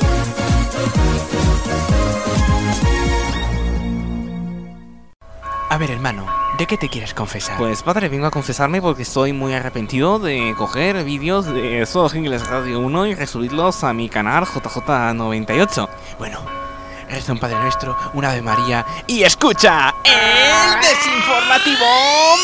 [5.71, 6.27] A ver, hermano,
[6.59, 7.57] ¿de qué te quieres confesar?
[7.57, 12.47] Pues padre, vengo a confesarme porque estoy muy arrepentido de coger vídeos de Solo Jingles
[12.47, 15.89] Radio 1 y resubirlos a mi canal JJ98.
[16.19, 16.41] Bueno,
[17.09, 21.87] reza un Padre Nuestro, una Ave María y escucha el desinformativo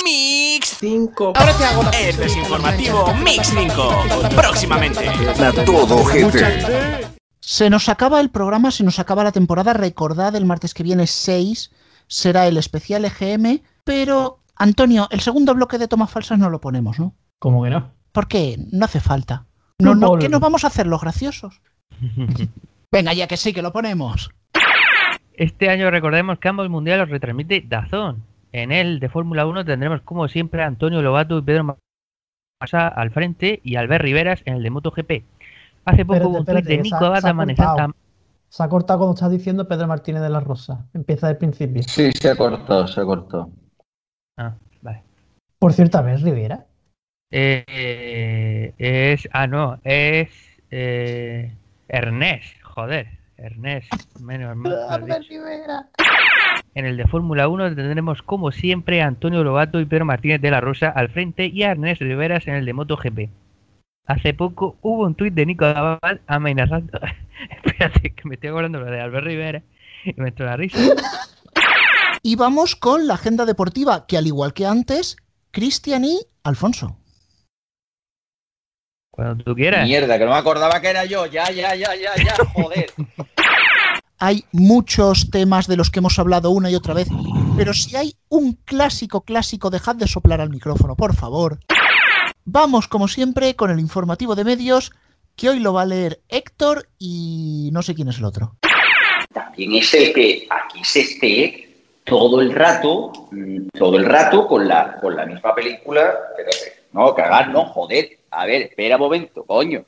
[0.02, 1.32] Mix 5.
[1.36, 4.04] Ahora te hago El desinformativo Mix 5.
[4.34, 5.08] Próximamente.
[5.64, 7.10] todo, gente.
[7.38, 9.72] Se nos acaba el programa, se nos acaba la temporada.
[9.72, 11.70] Recordad, el martes que viene 6
[12.10, 13.62] será el especial EGM.
[13.84, 17.14] Pero, Antonio, el segundo bloque de tomas falsas no lo ponemos, ¿no?
[17.38, 17.92] ¿Cómo que no?
[18.12, 19.46] Porque no hace falta.
[19.78, 20.18] No, No.
[20.18, 21.62] ¿Qué nos vamos a hacer los graciosos?
[22.92, 24.30] Venga, ya que sí, que lo ponemos.
[25.34, 28.24] Este año recordemos que ambos mundiales los retransmite Dazón.
[28.52, 31.78] En el de Fórmula 1 tendremos como siempre a Antonio Lobato y Pedro
[32.60, 35.10] Massa al frente y Albert Riveras en el de MotoGP.
[35.84, 37.90] Hace poco Espérate, hubo un espérate, de Nico Abad.
[38.50, 40.84] Se ha cortado cuando estás diciendo Pedro Martínez de la Rosa.
[40.92, 41.84] Empieza del principio.
[41.84, 43.48] Sí, se ha cortado, se ha cortado.
[44.36, 45.04] Ah, vale.
[45.58, 46.66] Por cierto, a ver, Rivera.
[47.30, 49.28] Eh, es.
[49.32, 50.30] Ah, no, es.
[50.68, 51.54] Eh,
[51.88, 53.20] Ernest, joder.
[53.36, 55.06] Ernest, menos mal.
[56.74, 60.50] En el de Fórmula 1 tendremos como siempre a Antonio Lobato y Pedro Martínez de
[60.50, 63.30] la Rosa al frente y a Ernest Riveras en el de MotoGP.
[64.06, 66.98] Hace poco hubo un tuit de Nico Abad amenazando.
[67.64, 69.62] Espérate, que me estoy acordando lo de Albert Rivera
[70.04, 70.78] y me entró la risa.
[72.22, 75.16] Y vamos con la agenda deportiva, que al igual que antes,
[75.52, 76.98] Cristian y Alfonso.
[79.10, 79.86] Cuando tú quieras.
[79.86, 81.24] Mierda, que no me acordaba que era yo.
[81.26, 82.92] Ya, ya, ya, ya, ya, joder.
[84.18, 87.08] Hay muchos temas de los que hemos hablado una y otra vez,
[87.56, 91.58] pero si hay un clásico, clásico, dejad de soplar al micrófono, por favor.
[92.44, 94.92] Vamos, como siempre, con el informativo de medios,
[95.36, 98.56] que hoy lo va a leer Héctor y no sé quién es el otro.
[99.32, 101.70] También es el que aquí se esté
[102.04, 106.14] todo el rato, mm, todo el rato con la, con la misma película.
[106.30, 108.18] Espérate, no, cagar, no, joder.
[108.30, 109.84] A ver, espera un momento, coño.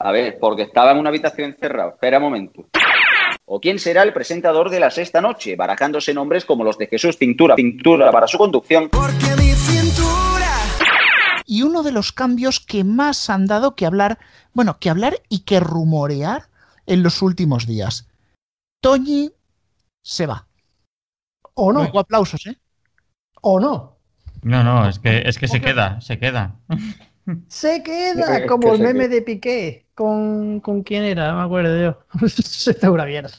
[0.00, 1.90] A ver, porque estaba en una habitación encerrado.
[1.90, 2.66] Espera un momento.
[3.44, 5.56] ¿O quién será el presentador de la sexta noche?
[5.56, 8.90] Barajándose nombres como los de Jesús Cintura, Pintura para su conducción.
[11.50, 14.18] Y uno de los cambios que más han dado que hablar,
[14.52, 16.50] bueno, que hablar y que rumorear
[16.84, 18.06] en los últimos días.
[18.82, 19.32] Toñi
[20.02, 20.46] se va.
[21.54, 21.84] ¿O no?
[21.84, 22.58] Luego aplausos, ¿eh?
[23.40, 23.96] ¿O no?
[24.42, 26.54] No, no, es que, es que se queda, se queda.
[27.48, 29.86] Se queda como el meme de Piqué.
[29.94, 31.32] ¿Con, ¿Con quién era?
[31.32, 32.28] No me acuerdo yo.
[32.28, 33.30] Se te una mierda.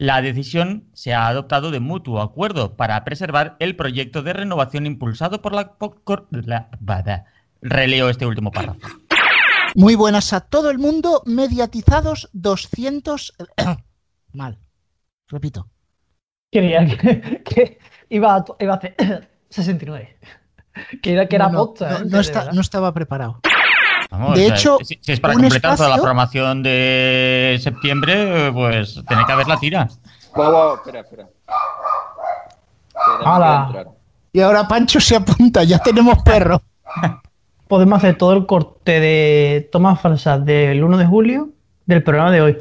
[0.00, 5.42] La decisión se ha adoptado de mutuo acuerdo para preservar el proyecto de renovación impulsado
[5.42, 5.74] por la...
[5.74, 7.26] por- la- bada.
[7.60, 8.80] Releo este último párrafo.
[9.74, 13.34] Muy buenas a todo el mundo, mediatizados 200...
[14.32, 14.58] Mal.
[15.28, 15.68] Repito.
[16.50, 17.78] Quería que, que
[18.08, 18.96] iba, a, iba a hacer
[19.50, 20.18] 69.
[21.02, 22.20] Que era, que era No, posta, no, ¿eh?
[22.22, 23.40] está- no estaba preparado.
[24.10, 28.50] Vamos, De o sea, hecho, si, si es para completar toda la programación de septiembre,
[28.52, 29.88] pues tiene que haber la tira.
[30.34, 31.26] Guau, guau, espera, espera.
[33.24, 33.86] ¡Hala!
[34.32, 36.60] Y ahora Pancho se apunta, ya tenemos perro.
[37.68, 41.48] Podemos hacer todo el corte de tomas falsas del 1 de julio
[41.86, 42.58] del programa de hoy.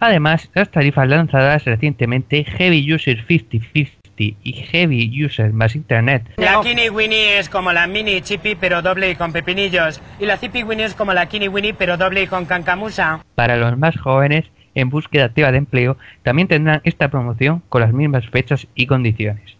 [0.00, 6.88] Además, las tarifas lanzadas recientemente Heavy User 50-50 y Heavy User más Internet La Kini
[6.88, 10.00] Winnie es como la mini chippy pero doble y con pepinillos.
[10.20, 13.24] Y la Zippy Winnie es como la Kini Winnie pero doble y con cancamusa.
[13.34, 14.44] para los más jóvenes
[14.74, 19.56] en búsqueda activa de empleo también tendrán esta promoción con las mismas fechas y condiciones.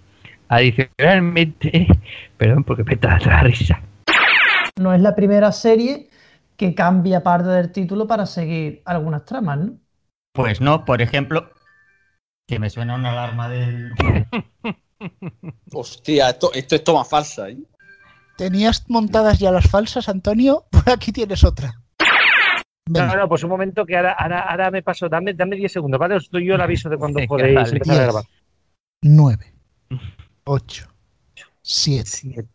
[0.48, 1.86] Adicionalmente,
[2.36, 3.80] perdón porque me da la risa.
[4.76, 6.08] No es la primera serie
[6.56, 9.72] que cambia parte del título para seguir algunas tramas, ¿no?
[10.32, 11.50] Pues no, por ejemplo,
[12.46, 13.92] que me suena una alarma del...
[15.72, 17.58] Hostia, esto, esto es toma falsa, ¿eh?
[18.36, 20.64] ¿Tenías montadas ya las falsas, Antonio?
[20.70, 21.80] Por aquí tienes otra.
[22.86, 25.08] No, no, pues un momento que ahora, ahora, ahora me paso.
[25.08, 26.16] Dame, dame 10 segundos, ¿vale?
[26.16, 27.70] Os doy yo el aviso de cuando podéis vale.
[27.70, 28.24] empezar a grabar.
[29.00, 29.54] 9,
[30.44, 30.88] 8,
[31.62, 32.46] 7,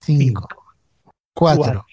[0.00, 0.48] 5,
[1.34, 1.86] 4,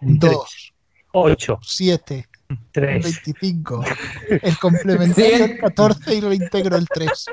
[0.00, 0.72] 2,
[1.12, 2.28] 8, 7,
[2.72, 3.02] 3.
[3.04, 3.84] 25.
[4.42, 7.26] El complementario el 14 y lo integro el 3.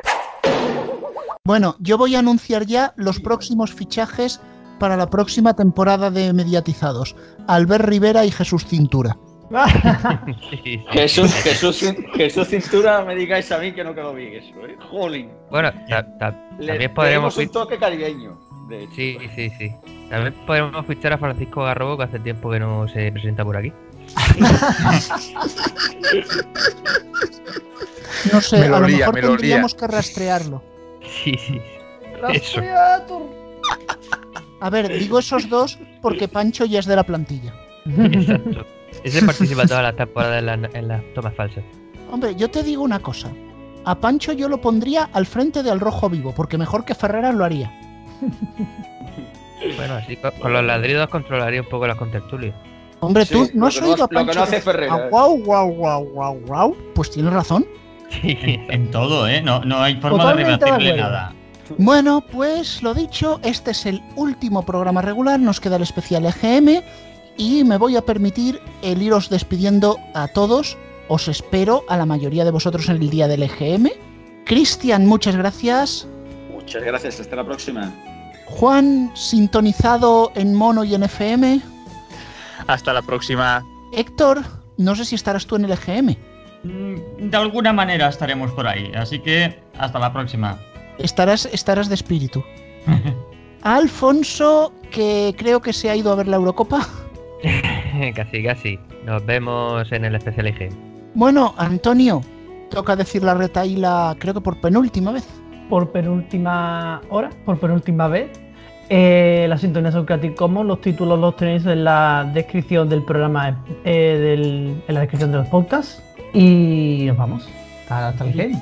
[1.46, 4.40] Bueno, yo voy a anunciar ya los próximos fichajes
[4.80, 7.16] para la próxima temporada de Mediatizados.
[7.48, 9.18] Albert Rivera y Jesús Cintura.
[10.92, 14.78] Jesús, Jesús, Jesús Cintura, me digáis a mí que no quedó bien eso, ¿eh?
[14.92, 15.32] Jolín.
[15.50, 18.40] Bueno, ta- ta- Le también podríamos tenemos un toque caribeño.
[18.70, 18.94] De hecho.
[18.96, 19.72] Sí, sí, sí.
[20.12, 23.74] También podemos fichar a Francisco Garrobo, que hace tiempo que no se presenta por aquí.
[28.34, 29.38] No sé, Me lo a lo mejor me lo olía.
[29.38, 30.62] tendríamos que rastrearlo.
[31.24, 31.62] Sí, sí.
[34.62, 37.54] A ver, digo esos dos porque Pancho ya es de la plantilla.
[37.86, 38.66] Exacto.
[39.04, 41.64] Ese participa todas las temporadas en, la- en las tomas falsas.
[42.12, 43.32] Hombre, yo te digo una cosa.
[43.86, 47.34] A Pancho yo lo pondría al frente de Al Rojo Vivo, porque mejor que Ferreras
[47.34, 47.72] lo haría.
[49.78, 52.56] Bueno, así con, con los ladridos controlaría un poco las contertulias.
[53.02, 54.34] Hombre, Sí, tú no has oído a hace- lo que Pancho.
[54.34, 55.00] no hace decir, Ferreras.
[55.04, 56.76] "Ah, guau, guau, guau, guau, guau".
[56.96, 57.66] Pues tienes razón.
[58.10, 58.38] Sí.
[58.70, 59.42] En todo, ¿eh?
[59.42, 61.34] No, no hay forma Totalmente de rebatirle nada.
[61.78, 66.82] Bueno, pues lo dicho, este es el último programa regular, nos queda el especial EGM
[67.38, 70.76] y me voy a permitir el iros despidiendo a todos.
[71.08, 73.92] Os espero a la mayoría de vosotros en el día del EGM.
[74.46, 76.08] Cristian, muchas gracias.
[76.52, 77.94] Muchas gracias, hasta la próxima.
[78.48, 81.62] Juan, sintonizado en mono y en FM.
[82.68, 83.64] Hasta la próxima.
[83.94, 84.42] Héctor,
[84.78, 86.16] no sé si estarás tú en el EGM.
[86.64, 90.58] Mm, De alguna manera estaremos por ahí, así que hasta la próxima.
[90.98, 92.44] Estarás, estarás de espíritu.
[93.62, 96.88] Alfonso, que creo que se ha ido a ver la Eurocopa.
[98.16, 98.80] casi, casi.
[99.06, 100.70] Nos vemos en el especial IG.
[101.16, 102.22] Bueno, Antonio,
[102.70, 105.28] toca decir la retaíla, creo que por penúltima vez.
[105.70, 108.30] por penúltima hora, por penúltima vez.
[108.90, 113.64] Eh, la sintonía son Creative Commons, los títulos los tenéis en la descripción del programa,
[113.84, 116.02] eh, del- en la descripción de los podcasts.
[116.34, 117.48] Y nos vamos.
[117.84, 118.62] Hasta, hasta el game.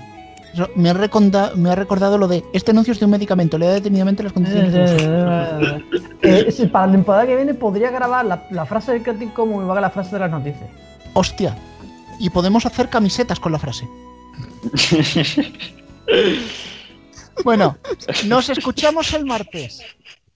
[0.76, 3.70] Me ha, reconda- me ha recordado lo de este anuncio es de un medicamento, lea
[3.72, 4.74] detenidamente las condiciones.
[4.74, 5.84] de uso".
[6.24, 9.66] Eh, si para la temporada que viene podría grabar la, la frase de Creative Commons
[9.66, 10.68] y va a la frase de las noticias.
[11.14, 11.56] Hostia.
[12.20, 13.88] Y podemos hacer camisetas con la frase.
[17.44, 17.78] Bueno,
[18.26, 19.84] nos escuchamos el martes.